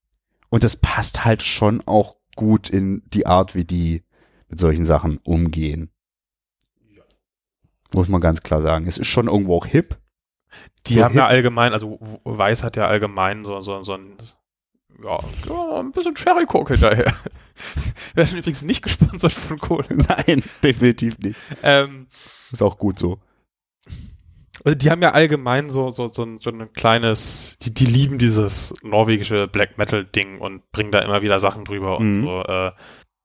[0.48, 4.04] Und das passt halt schon auch gut in die Art, wie die
[4.48, 5.90] mit solchen Sachen umgehen.
[7.94, 8.86] Muss man ganz klar sagen.
[8.86, 9.98] Es ist schon irgendwo auch hip.
[10.86, 14.16] Die So haben ja hip- allgemein, also Weiß hat ja allgemein so, so, so ein,
[15.02, 15.18] ja,
[15.80, 17.14] ein bisschen Cherry Coke hinterher.
[18.14, 19.86] Wir sind übrigens nicht gesponsert von Kohle.
[19.90, 21.38] Nein, definitiv nicht.
[21.62, 22.06] Ähm,
[22.52, 23.18] Ist auch gut so.
[24.64, 28.18] also die haben ja allgemein so, so, so, ein, so ein kleines, die, die lieben
[28.18, 32.24] dieses norwegische Black Metal Ding und bringen da immer wieder Sachen drüber und Mhm.
[32.24, 32.42] so.
[32.42, 32.72] Äh,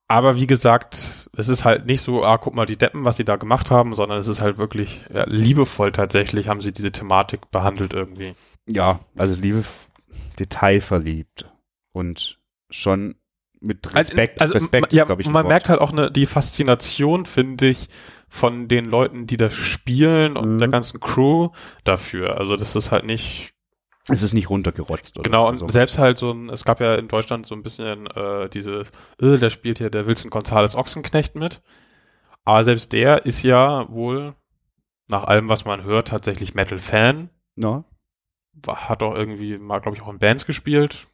[0.10, 3.26] aber wie gesagt, es ist halt nicht so, ah, guck mal die Deppen, was sie
[3.26, 7.50] da gemacht haben, sondern es ist halt wirklich ja, liebevoll tatsächlich, haben sie diese Thematik
[7.50, 8.36] behandelt irgendwie.
[8.68, 9.64] Ja, also Liebe
[10.40, 11.50] detailverliebt
[11.94, 12.40] und
[12.70, 13.16] schon
[13.62, 14.42] mit Respekt.
[14.42, 15.28] Also, Respekt, ma- ja, glaube ich.
[15.30, 15.48] man Wort.
[15.48, 17.88] merkt halt auch ne, die Faszination, finde ich,
[18.28, 20.60] von den Leuten, die das spielen und Mhm.
[20.60, 21.50] der ganzen Crew
[21.86, 22.38] dafür.
[22.38, 23.54] Also das ist halt nicht
[24.10, 25.18] es ist nicht runtergerotzt.
[25.18, 25.70] Oder genau und so.
[25.70, 28.82] selbst halt so ein, es gab ja in Deutschland so ein bisschen äh, diese,
[29.22, 31.62] äh, da spielt hier der Wilson Gonzales Ochsenknecht mit.
[32.44, 34.34] Aber selbst der ist ja wohl
[35.08, 37.30] nach allem, was man hört, tatsächlich Metal-Fan.
[37.56, 41.08] War- Hat auch irgendwie mal, glaube ich, auch in Bands gespielt.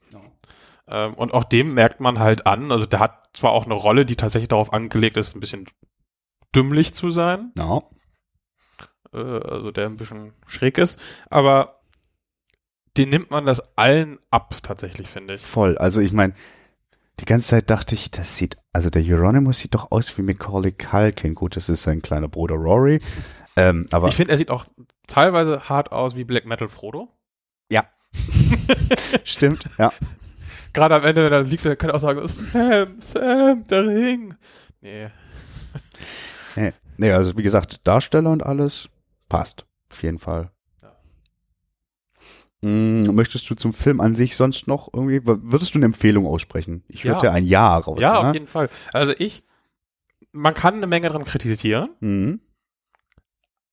[0.89, 4.05] Ähm, und auch dem merkt man halt an, also der hat zwar auch eine Rolle,
[4.05, 5.65] die tatsächlich darauf angelegt ist, ein bisschen
[6.55, 7.83] dümmlich zu sein, Ja.
[9.13, 11.79] äh, also der ein bisschen schräg ist, aber
[12.97, 15.41] den nimmt man das allen ab, tatsächlich, finde ich.
[15.41, 15.77] Voll.
[15.77, 16.33] Also ich meine,
[17.19, 20.71] die ganze Zeit dachte ich, das sieht, also der Euronymous sieht doch aus wie Macaulay
[20.71, 21.35] Culkin.
[21.35, 22.99] Gut, das ist sein kleiner Bruder Rory.
[23.55, 24.65] Ähm, aber Ich finde, er sieht auch
[25.05, 27.09] teilweise hart aus wie Black Metal Frodo.
[29.23, 29.91] stimmt, ja.
[30.73, 34.35] Gerade am Ende, wenn er liegt, der könnte auch sagen, Sam, Sam, der Ring.
[34.81, 35.09] Nee.
[36.55, 36.73] Nee.
[36.97, 38.89] nee, also wie gesagt, Darsteller und alles
[39.29, 39.65] passt.
[39.91, 40.51] Auf jeden Fall.
[40.81, 40.91] Ja.
[42.61, 46.83] Mm, möchtest du zum Film an sich sonst noch irgendwie, würdest du eine Empfehlung aussprechen?
[46.87, 47.31] Ich würde Ja.
[47.31, 47.99] ein Ja raus.
[48.01, 48.33] Ja, auf ne?
[48.33, 48.69] jeden Fall.
[48.93, 49.43] Also ich,
[50.31, 52.41] man kann eine Menge dran kritisieren, Mhm.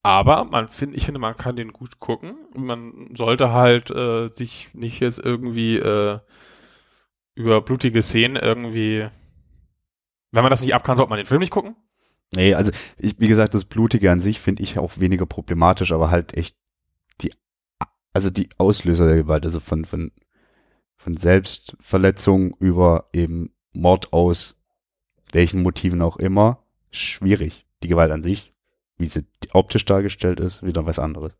[0.03, 2.36] aber man find, ich finde, man kann den gut gucken.
[2.55, 6.18] Man sollte halt äh, sich nicht jetzt irgendwie äh,
[7.37, 9.07] über blutige Szenen irgendwie,
[10.32, 11.76] wenn man das nicht ab kann, sollte man den Film nicht gucken.
[12.34, 16.11] Nee, also ich, wie gesagt, das Blutige an sich finde ich auch weniger problematisch, aber
[16.11, 16.57] halt echt
[17.20, 17.32] die,
[18.12, 20.11] also die Auslöser der Gewalt, also von, von,
[20.97, 24.57] von Selbstverletzung über eben Mord aus
[25.32, 27.66] welchen Motiven auch immer, schwierig.
[27.82, 28.53] Die Gewalt an sich,
[28.97, 31.37] wie sie optisch dargestellt ist, wieder was anderes.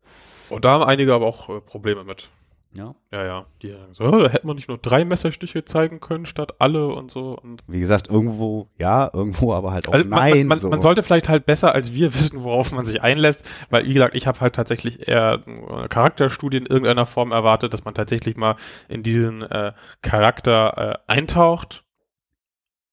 [0.49, 2.29] Und da haben einige aber auch äh, Probleme mit.
[2.77, 2.95] Ja.
[3.11, 3.45] Ja, ja.
[3.61, 6.87] Die sagen so, oh, da hätte man nicht nur drei Messerstiche zeigen können statt alle
[6.87, 7.37] und so.
[7.41, 10.47] Und Wie gesagt, irgendwo ja, irgendwo aber halt auch also man, nein.
[10.47, 10.69] man, so.
[10.69, 14.15] man sollte vielleicht halt besser als wir wissen, worauf man sich einlässt, weil wie gesagt,
[14.15, 18.55] ich habe halt tatsächlich eher äh, Charakterstudien in irgendeiner Form erwartet, dass man tatsächlich mal
[18.87, 21.83] in diesen äh, Charakter äh, eintaucht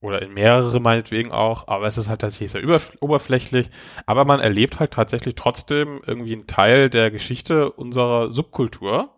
[0.04, 2.62] oder in mehrere meinetwegen auch, aber es ist halt tatsächlich sehr
[3.00, 3.70] oberflächlich,
[4.06, 9.10] aber man erlebt halt tatsächlich trotzdem irgendwie einen Teil der Geschichte unserer Subkultur.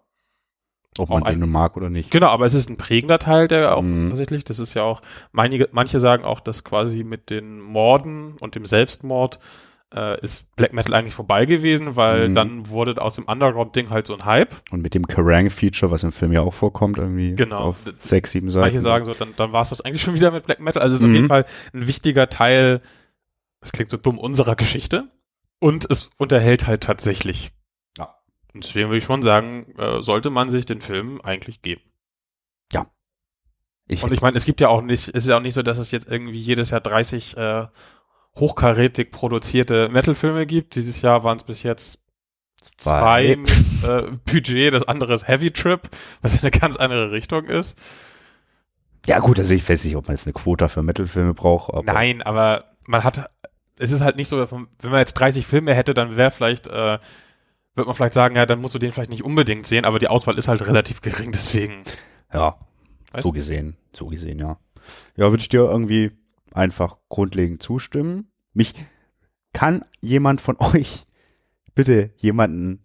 [0.99, 2.11] Ob man den mag oder nicht.
[2.11, 4.09] Genau, aber es ist ein prägender Teil, der auch Mhm.
[4.09, 8.55] tatsächlich, das ist ja auch, manche, manche sagen auch, dass quasi mit den Morden und
[8.55, 9.39] dem Selbstmord
[9.95, 12.35] äh, ist Black Metal eigentlich vorbei gewesen, weil Mhm.
[12.35, 14.51] dann wurde aus dem Underground-Ding halt so ein Hype.
[14.73, 17.59] Und mit dem Kerrang-Feature, was im Film ja auch vorkommt, irgendwie Genau.
[17.59, 18.65] auf sechs, sieben Seiten.
[18.67, 20.83] Manche sagen so, dann, dann war es das eigentlich schon wieder mit Black Metal.
[20.83, 21.13] Also es ist Mhm.
[21.13, 22.81] auf jeden Fall ein wichtiger Teil,
[23.61, 25.05] das klingt so dumm, unserer Geschichte.
[25.61, 27.53] Und es unterhält halt tatsächlich.
[28.57, 28.59] Ja.
[28.59, 31.83] Und deswegen würde ich schon sagen, äh, sollte man sich den Film eigentlich geben.
[33.89, 35.63] ich, Und ich meine, es gibt ja auch nicht, es ist ja auch nicht so,
[35.63, 37.67] dass es jetzt irgendwie jedes Jahr 30 äh,
[38.37, 40.75] hochkarätig produzierte Metal-Filme gibt.
[40.75, 42.01] Dieses Jahr waren es bis jetzt
[42.77, 43.39] zwei
[43.81, 43.89] Zwei.
[43.89, 45.89] äh, Budget, das andere ist Heavy Trip,
[46.21, 47.79] was ja eine ganz andere Richtung ist.
[49.07, 51.73] ja gut, also ich weiß nicht, ob man jetzt eine Quota für Metal-Filme braucht.
[51.73, 53.31] Aber Nein, aber man hat,
[53.79, 56.99] es ist halt nicht so, wenn man jetzt 30 Filme hätte, dann wäre vielleicht, äh,
[57.77, 60.09] wird man vielleicht sagen, ja, dann musst du den vielleicht nicht unbedingt sehen, aber die
[60.09, 61.83] Auswahl ist halt relativ gering, deswegen.
[62.33, 62.59] Ja,
[63.13, 63.35] Weißt so du?
[63.35, 64.59] gesehen, so gesehen, ja.
[65.17, 66.13] Ja, würde ich dir irgendwie
[66.53, 68.31] einfach grundlegend zustimmen.
[68.53, 68.73] Mich
[69.53, 71.07] kann jemand von euch
[71.75, 72.83] bitte jemanden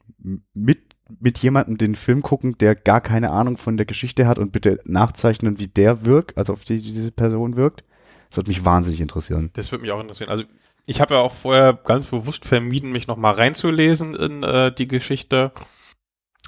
[0.54, 4.54] mit mit jemandem den Film gucken, der gar keine Ahnung von der Geschichte hat und
[4.54, 7.84] bitte nachzeichnen, wie der wirkt, also auf die diese Person wirkt.
[8.30, 9.50] Das würde mich wahnsinnig interessieren.
[9.54, 10.30] Das würde mich auch interessieren.
[10.30, 10.46] Also
[10.86, 15.52] ich habe ja auch vorher ganz bewusst vermieden, mich nochmal reinzulesen in äh, die Geschichte.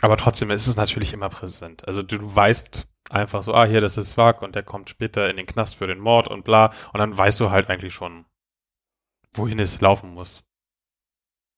[0.01, 1.88] Aber trotzdem ist es natürlich immer präsent.
[1.88, 5.38] Also du, weißt einfach so, ah, hier, das ist Wag und der kommt später in
[5.38, 6.73] den Knast für den Mord und bla.
[6.93, 8.25] Und dann weißt du halt eigentlich schon,
[9.34, 10.43] wohin es laufen muss.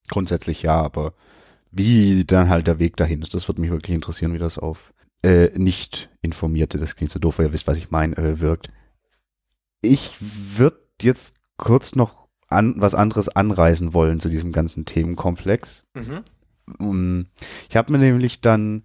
[0.10, 1.14] Grundsätzlich ja, aber
[1.72, 4.94] wie dann halt der Weg dahin ist, das würde mich wirklich interessieren, wie das auf
[5.24, 8.72] äh, nicht informierte, das klingt so doof, weil ihr wisst, was ich meine, äh, wirkt.
[9.82, 15.84] Ich würde jetzt kurz noch an, was anderes anreißen wollen zu diesem ganzen Themenkomplex.
[16.80, 17.28] Um,
[17.70, 18.84] Ich habe mir nämlich dann,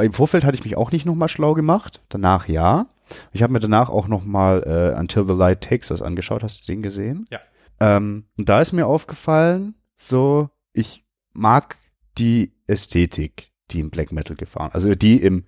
[0.00, 2.86] im Vorfeld hatte ich mich auch nicht nochmal schlau gemacht, danach ja.
[3.32, 6.42] Ich habe mir danach auch nochmal äh, Until the Light Takes Us angeschaut.
[6.42, 7.26] Hast du den gesehen?
[7.30, 7.38] Ja.
[7.78, 11.76] Ähm, und da ist mir aufgefallen, so, ich mag
[12.18, 15.44] die Ästhetik, die im Black Metal gefahren, also die im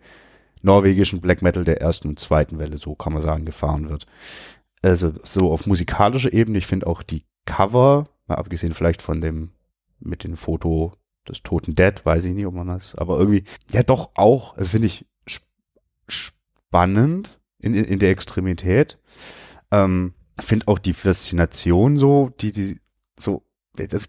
[0.62, 4.06] norwegischen Black Metal der ersten und zweiten Welle, so kann man sagen, gefahren wird.
[4.82, 9.50] Also so auf musikalischer Ebene, ich finde auch die Cover, mal abgesehen vielleicht von dem
[10.00, 10.92] mit dem Foto
[11.28, 14.70] des toten Dead, weiß ich nicht, ob man das, aber irgendwie, ja doch auch, also
[14.70, 15.44] finde ich sp
[16.08, 18.98] spannend in, in, in der Extremität.
[19.70, 22.80] Ähm, finde auch die Faszination so, die, die,
[23.18, 23.42] so,
[23.74, 24.08] das,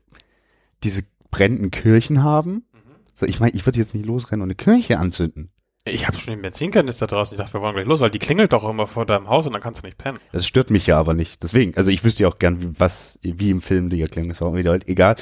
[0.83, 2.65] diese brennenden Kirchen haben.
[3.13, 5.51] So, ich meine, ich würde jetzt nicht losrennen und eine Kirche anzünden.
[5.85, 7.33] Ich habe schon den Benzinkanister draußen.
[7.35, 9.53] Ich dachte, wir wollen gleich los, weil die klingelt doch immer vor deinem Haus und
[9.53, 10.17] dann kannst du nicht pennen.
[10.31, 11.41] Das stört mich ja aber nicht.
[11.41, 14.41] Deswegen, also ich wüsste ja auch gern, wie, was, wie im Film die Erklärung ist,
[14.41, 15.15] warum wieder halt egal.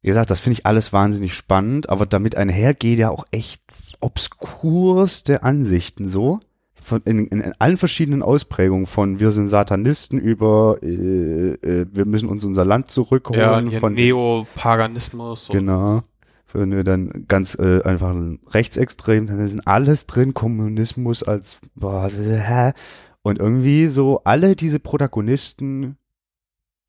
[0.00, 3.60] Wie gesagt, das finde ich alles wahnsinnig spannend, aber damit einhergeht ja auch echt
[4.00, 6.40] obskurste Ansichten so.
[6.80, 12.06] Von, in, in, in allen verschiedenen Ausprägungen von wir sind Satanisten über äh, äh, wir
[12.06, 13.70] müssen uns unser Land zurückholen.
[13.70, 15.50] Ja, von Neopaganismus.
[15.50, 16.02] und- Genau.
[16.50, 22.10] Für eine dann ganz äh, einfach ein rechtsextrem, dann sind alles drin, Kommunismus als boah,
[22.10, 22.72] hä?
[23.20, 25.98] und irgendwie so alle diese Protagonisten,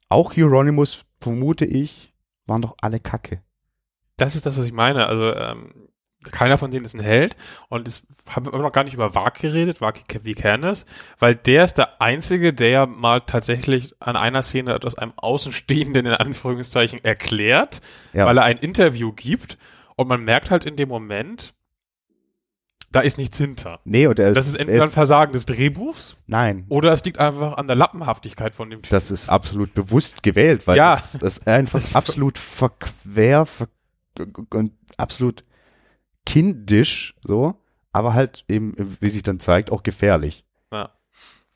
[0.08, 2.14] auch Hieronymus vermute ich,
[2.46, 3.42] waren doch alle Kacke.
[4.16, 5.08] Das ist das, was ich meine.
[5.08, 5.90] Also ähm,
[6.32, 7.36] keiner von denen ist ein Held
[7.70, 10.86] und es haben wir immer noch gar nicht über Wag geredet, Wag wie Canis,
[11.18, 16.06] weil der ist der Einzige, der ja mal tatsächlich an einer Szene etwas einem Außenstehenden
[16.06, 17.82] in Anführungszeichen erklärt,
[18.14, 18.26] Ja.
[18.26, 19.58] weil er ein Interview gibt
[19.96, 21.54] und man merkt halt in dem Moment,
[22.92, 23.80] da ist nichts hinter.
[23.86, 27.20] Nee, und er Das ist er entweder ein Versagen des Drehbuchs nein, oder es liegt
[27.20, 28.90] einfach an der Lappenhaftigkeit von dem Typ.
[28.90, 30.96] das ist absolut bewusst gewählt, weil Ja.
[30.96, 33.68] das, das einfach Das- absolut verquer ver
[34.50, 35.46] und absolut
[36.30, 37.56] kindisch so,
[37.92, 40.46] aber halt eben, wie sich dann zeigt, auch gefährlich.
[40.72, 40.92] Ja.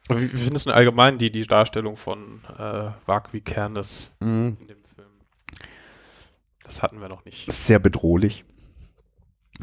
[0.09, 4.57] Wie, wie findest du denn allgemein die, die Darstellung von äh, Wag wie Kernes Mhm.
[4.59, 5.07] in dem Film?
[6.63, 7.51] Das hatten wir noch nicht.
[7.51, 8.45] sehr bedrohlich.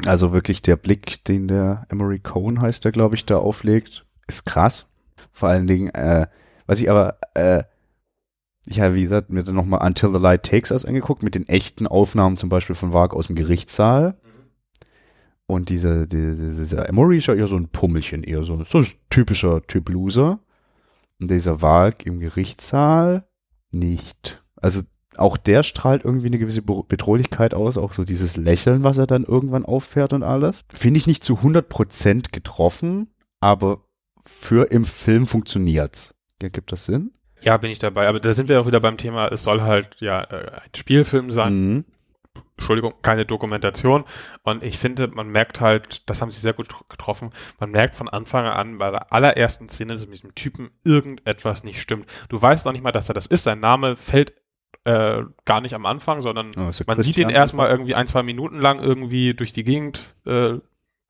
[0.07, 4.45] Also wirklich der Blick, den der Emery Cohen heißt, der glaube ich da auflegt, ist
[4.45, 4.85] krass.
[5.33, 6.27] Vor allen Dingen, äh,
[6.65, 7.63] was ich aber, äh,
[8.65, 11.47] ich habe wie gesagt mir dann nochmal Until the Light Takes Us angeguckt mit den
[11.49, 14.17] echten Aufnahmen zum Beispiel von Wag aus dem Gerichtssaal.
[15.51, 18.87] Und dieser, dieser, dieser Emory ist ja eher so ein Pummelchen, eher so, so ein
[19.09, 20.39] typischer Typ Loser.
[21.19, 23.25] Und dieser Wag im Gerichtssaal
[23.71, 24.41] nicht.
[24.55, 24.81] Also
[25.17, 29.07] auch der strahlt irgendwie eine gewisse Be- Bedrohlichkeit aus, auch so dieses Lächeln, was er
[29.07, 30.63] dann irgendwann auffährt und alles.
[30.73, 33.09] Finde ich nicht zu 100% getroffen,
[33.41, 33.83] aber
[34.25, 36.15] für im Film funktioniert's.
[36.39, 37.11] Gibt das Sinn?
[37.41, 38.07] Ja, bin ich dabei.
[38.07, 41.29] Aber da sind wir auch wieder beim Thema, es soll halt ja äh, ein Spielfilm
[41.31, 41.53] sein.
[41.73, 41.85] Mhm.
[42.61, 44.05] Entschuldigung, keine Dokumentation.
[44.43, 47.95] Und ich finde, man merkt halt, das haben sie sehr gut tr- getroffen, man merkt
[47.95, 52.07] von Anfang an bei der allerersten Szene, dass mit diesem Typen irgendetwas nicht stimmt.
[52.29, 53.43] Du weißt noch nicht mal, dass er das ist.
[53.45, 54.33] Sein Name fällt
[54.85, 58.59] äh, gar nicht am Anfang, sondern Oh, man sieht ihn erstmal irgendwie ein, zwei Minuten
[58.59, 60.59] lang irgendwie durch die Gegend äh,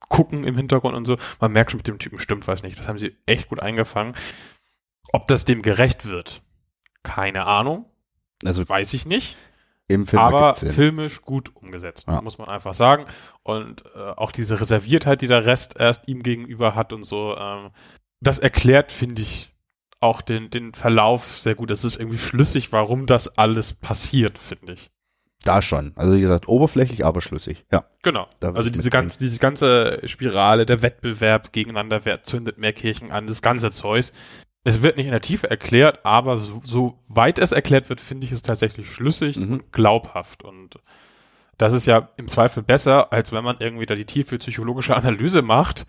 [0.09, 1.17] gucken im Hintergrund und so.
[1.39, 2.79] Man merkt schon, mit dem Typen stimmt was nicht.
[2.79, 4.13] Das haben sie echt gut eingefangen.
[5.13, 6.41] Ob das dem gerecht wird,
[7.03, 7.85] keine Ahnung,
[8.45, 9.37] Also weiß ich nicht
[9.91, 12.21] im Film aber filmisch gut umgesetzt, Ja.
[12.21, 13.05] muss man einfach sagen.
[13.43, 17.69] Und äh, auch diese Reserviertheit, die der Rest erst ihm gegenüber hat und so, ähm,
[18.21, 19.51] das erklärt, finde ich,
[19.99, 21.69] auch den, den Verlauf sehr gut.
[21.71, 24.89] Es ist irgendwie schlüssig, warum das alles passiert, finde ich.
[25.43, 25.93] Da schon.
[25.95, 27.65] Also wie gesagt, oberflächlich, aber schlüssig.
[27.71, 27.85] Ja.
[28.03, 28.27] Genau.
[28.41, 33.41] Also diese ganze, diese ganze Spirale, der Wettbewerb gegeneinander, wer zündet mehr Kirchen an, das
[33.41, 34.13] ganze Zeus.
[34.63, 38.25] Es wird nicht in der Tiefe erklärt, aber so, so weit es erklärt wird, finde
[38.25, 39.53] ich es tatsächlich schlüssig Mhm.
[39.53, 40.43] und glaubhaft.
[40.43, 40.75] Und
[41.57, 45.41] das ist ja im Zweifel besser, als wenn man irgendwie da die tiefe psychologische Analyse
[45.41, 45.87] macht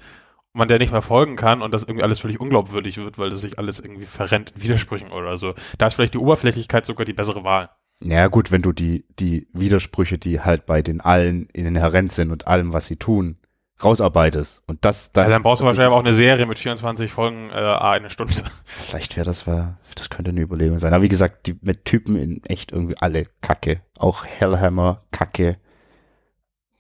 [0.55, 3.29] und man der nicht mehr folgen kann und das irgendwie alles völlig unglaubwürdig wird, weil
[3.31, 5.55] das sich alles irgendwie verrennt in Widersprüchen oder so.
[5.79, 7.71] Da ist vielleicht die Oberflächlichkeit sogar die bessere Wahl.
[8.03, 12.49] Ja gut, wenn du die, die Widersprüche, die halt bei den allen inhärent sind und
[12.49, 13.37] allem, was sie tun,
[13.83, 14.63] rausarbeitest.
[14.67, 18.11] Und das Also dann brauchst du wahrscheinlich auch eine Serie mit 24 Folgen, äh, eine
[18.11, 18.35] Stunde.
[18.65, 20.95] Vielleicht wäre das, das könnte eine Überlegung sein.
[20.95, 23.81] Aber wie gesagt, die mit Typen in echt irgendwie alle Kacke.
[23.99, 25.57] Auch Hellhammer, Kacke.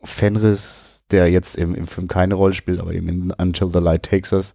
[0.05, 4.05] Fenris, der jetzt im, im Film keine Rolle spielt, aber eben in Until the Light
[4.05, 4.55] Takes Us.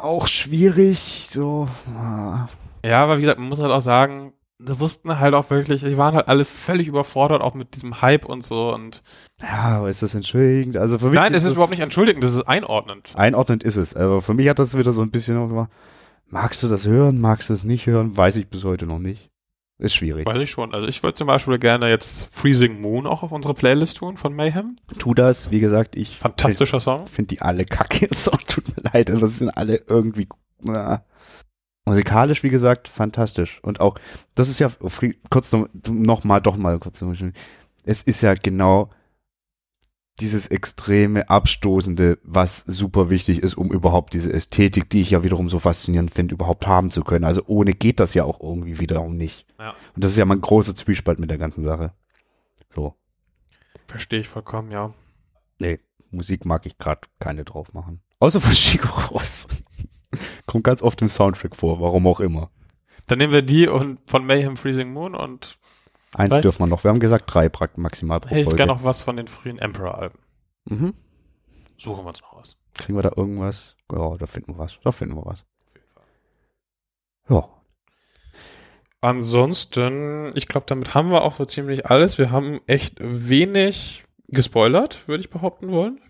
[0.00, 1.68] Auch schwierig, so.
[1.94, 2.48] ah.
[2.84, 5.96] Ja, aber wie gesagt, man muss halt auch sagen, sie wussten halt auch wirklich, die
[5.96, 8.72] waren halt alle völlig überfordert, auch mit diesem Hype und so.
[8.74, 9.02] Und
[9.40, 10.76] Ja, aber ist das entschuldigend?
[10.76, 13.10] Also für mich nein, es ist überhaupt nicht entschuldigend, das ist einordnend.
[13.14, 13.94] Einordnend ist es.
[13.94, 15.70] Aber für mich hat das wieder so ein bisschen noch gemacht.
[16.26, 17.20] Magst du das hören?
[17.20, 18.16] Magst du es nicht hören?
[18.16, 19.30] Weiß ich bis heute noch nicht.
[19.78, 20.26] Ist schwierig.
[20.26, 20.74] Weiß ich schon.
[20.74, 24.34] Also ich würde zum Beispiel gerne jetzt Freezing Moon auch auf unsere Playlist tun von
[24.34, 24.76] Mayhem.
[24.98, 27.06] Tu das, wie gesagt, ich Fantastischer Song.
[27.06, 28.08] finde die alle kacke.
[28.14, 30.26] So, tut mir leid, aber es sind alle irgendwie
[30.60, 31.04] na,
[31.88, 33.60] musikalisch, wie gesagt, fantastisch.
[33.62, 33.98] Und auch,
[34.34, 34.70] das ist ja
[35.30, 37.02] kurz noch, noch mal, doch mal kurz.
[37.84, 38.90] Es ist ja genau
[40.20, 45.48] dieses extreme Abstoßende, was super wichtig ist, um überhaupt diese Ästhetik, die ich ja wiederum
[45.48, 47.24] so faszinierend finde, überhaupt haben zu können.
[47.24, 49.46] Also ohne geht das ja auch irgendwie wiederum nicht.
[49.58, 49.74] Ja.
[49.94, 51.92] Und das ist ja mal ein großer Zwiespalt mit der ganzen Sache.
[52.74, 52.94] So,
[53.88, 54.92] Verstehe ich vollkommen, ja.
[55.60, 55.80] nee,
[56.10, 58.02] Musik mag ich gerade keine drauf machen.
[58.20, 59.48] Außer von Chico Ross.
[60.46, 62.50] Kommt ganz oft im Soundtrack vor, warum auch immer.
[63.06, 65.58] Dann nehmen wir die und von Mayhem Freezing Moon und
[66.14, 66.40] Eins Drei?
[66.40, 66.84] dürfen wir noch.
[66.84, 70.18] Wir haben gesagt drei maximal pro hätte ich gerne noch was von den frühen Emperor-Alben.
[70.64, 70.94] Mhm.
[71.76, 72.56] Suchen wir uns noch aus.
[72.74, 73.76] Kriegen wir da irgendwas?
[73.92, 74.78] Ja, da finden wir was.
[74.82, 75.44] Da finden wir was.
[77.28, 77.48] Ja.
[79.00, 82.18] Ansonsten, ich glaube, damit haben wir auch so ziemlich alles.
[82.18, 86.00] Wir haben echt wenig gespoilert, würde ich behaupten wollen.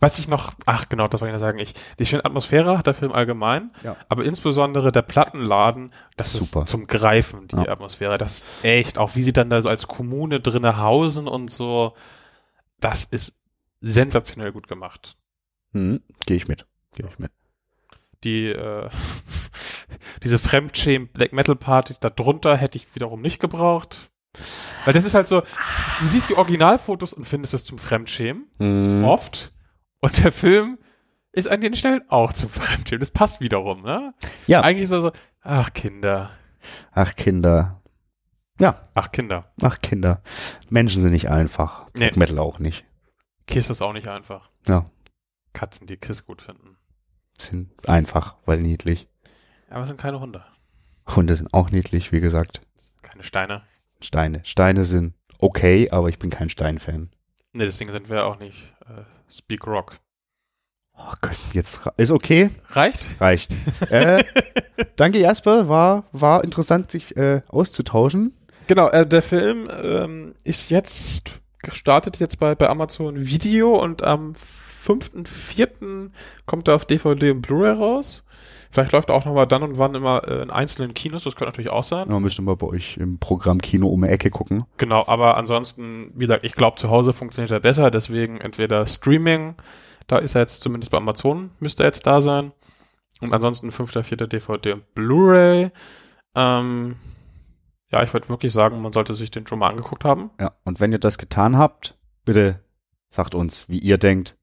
[0.00, 1.58] Was ich noch, ach genau, das wollte ich noch sagen.
[1.58, 3.96] Ich, die schöne Atmosphäre hat der Film allgemein, Ja.
[4.08, 6.64] aber insbesondere der Plattenladen, das Super.
[6.64, 7.68] ist zum Greifen, die Ja.
[7.68, 8.16] Atmosphäre.
[8.16, 11.94] Das ist echt, auch wie sie dann da so als Kommune drinne hausen und so,
[12.80, 13.40] das ist
[13.80, 15.16] sensationell gut gemacht.
[15.72, 16.02] Mhm.
[16.26, 16.66] Gehe ich mit.
[16.94, 17.30] Gehe ich mit.
[18.24, 18.88] die äh,
[20.22, 24.10] diese Fremdschämen Black Metal Partys da drunter hätte ich wiederum nicht gebraucht.
[24.84, 29.04] Weil das ist halt so, du siehst die Originalfotos und findest es zum Fremdschämen, Mhm.
[29.04, 29.52] oft.
[30.00, 30.78] Und der Film
[31.32, 33.00] ist an den Stellen auch zum Fremdschämen.
[33.00, 34.14] Das passt wiederum, ne?
[34.46, 34.62] Ja.
[34.62, 36.30] Eigentlich so, so, ach Kinder,
[36.92, 37.82] Ach, Kinder.
[38.58, 39.50] Ja, ach Kinder.
[39.62, 40.22] ach, Kinder.
[40.68, 41.86] Menschen sind nicht einfach.
[41.96, 42.06] Nee.
[42.08, 42.84] Black Metal auch nicht.
[43.46, 44.50] Kiss ist auch nicht einfach.
[44.66, 44.90] Ja.
[45.54, 46.76] Katzen, die Kiss gut finden.
[47.38, 49.08] Sind einfach, weil niedlich.
[49.70, 50.44] Aber es sind keine Hunde.
[51.06, 52.60] Hunde sind auch niedlich, wie gesagt.
[53.02, 53.62] Keine Steine.
[54.02, 54.42] Steine.
[54.44, 57.10] Steine sind okay, aber ich bin kein Steinfan.
[57.52, 59.96] Ne, deswegen sind wir auch nicht äh, Speak Rock.
[60.96, 62.50] Oh Gott, jetzt ist okay.
[62.66, 63.08] Reicht?
[63.20, 63.56] Reicht.
[63.90, 64.22] äh,
[64.96, 68.36] danke Jasper, war, war interessant, sich äh, auszutauschen.
[68.66, 74.32] Genau, äh, der Film ähm, ist jetzt gestartet jetzt bei, bei Amazon Video und am
[74.32, 76.10] 5.4.
[76.46, 78.24] kommt er auf DVD und Blu-ray raus.
[78.70, 81.50] Vielleicht läuft er auch nochmal dann und wann immer äh, in einzelnen Kinos, das könnte
[81.50, 82.08] natürlich auch sein.
[82.08, 84.64] Ja, müsste mal bei euch im Programm Kino um die Ecke gucken.
[84.76, 89.56] Genau, aber ansonsten, wie gesagt, ich glaube, zu Hause funktioniert er besser, deswegen entweder Streaming,
[90.06, 92.52] da ist er jetzt zumindest bei Amazon, müsste er jetzt da sein.
[93.20, 94.26] Und ansonsten 5.4.
[94.26, 95.70] DVD und Blu-ray.
[96.34, 96.96] Ähm,
[97.90, 100.30] ja, ich würde wirklich sagen, man sollte sich den schon mal angeguckt haben.
[100.40, 102.60] Ja, und wenn ihr das getan habt, bitte
[103.10, 104.36] sagt uns, wie ihr denkt.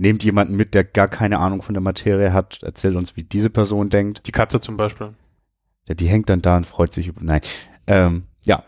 [0.00, 2.62] Nehmt jemanden mit, der gar keine Ahnung von der Materie hat.
[2.62, 4.26] Erzählt uns, wie diese Person denkt.
[4.26, 5.12] Die Katze zum Beispiel.
[5.86, 7.20] Ja, die hängt dann da und freut sich über.
[7.22, 7.40] Nein.
[7.86, 8.62] Ähm, ja.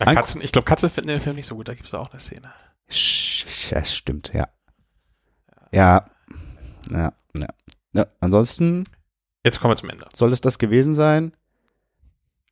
[0.00, 2.10] Ein- Katzen, ich glaube, Katze finden den Film nicht so gut, da gibt es auch
[2.10, 2.52] eine Szene.
[2.90, 4.48] Sch- Ja, stimmt, ja.
[5.72, 6.04] Ja.
[6.90, 7.46] Ja, ja.
[7.92, 8.06] ja.
[8.20, 8.84] Ansonsten
[9.44, 10.06] Jetzt kommen wir zum Ende.
[10.14, 11.32] soll es das gewesen sein.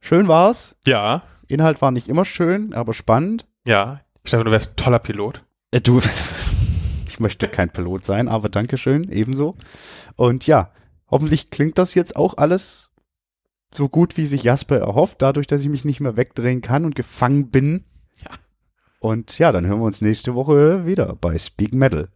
[0.01, 0.75] Schön war's.
[0.87, 3.47] Ja, Inhalt war nicht immer schön, aber spannend.
[3.67, 4.01] ja.
[4.25, 5.45] Stefan, du wärst ein toller Pilot.
[5.73, 6.05] Äh, du, ich
[7.23, 9.57] möchte kein Pilot sein, aber Dankeschön, ebenso.
[10.17, 10.73] Und ja,
[11.11, 12.91] hoffentlich klingt das jetzt auch alles
[13.75, 16.95] so gut, wie sich Jasper erhofft, dadurch, dass ich mich nicht mehr wegdrehen kann und
[16.95, 17.85] gefangen bin.
[18.19, 18.31] Ja.
[19.01, 22.09] Und ja, dann hören wir uns nächste Woche wieder bei Speak Metal.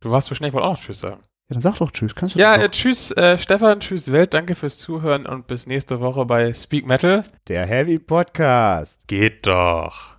[0.00, 1.20] Du warst so schnell, ich wollte auch noch Tschüss sagen.
[1.48, 4.54] Ja, dann sag doch Tschüss, kannst du Ja, äh, tschüss äh, Stefan, tschüss Welt, danke
[4.54, 7.24] fürs Zuhören und bis nächste Woche bei Speak Metal.
[7.48, 9.06] Der Heavy Podcast.
[9.06, 10.15] Geht doch.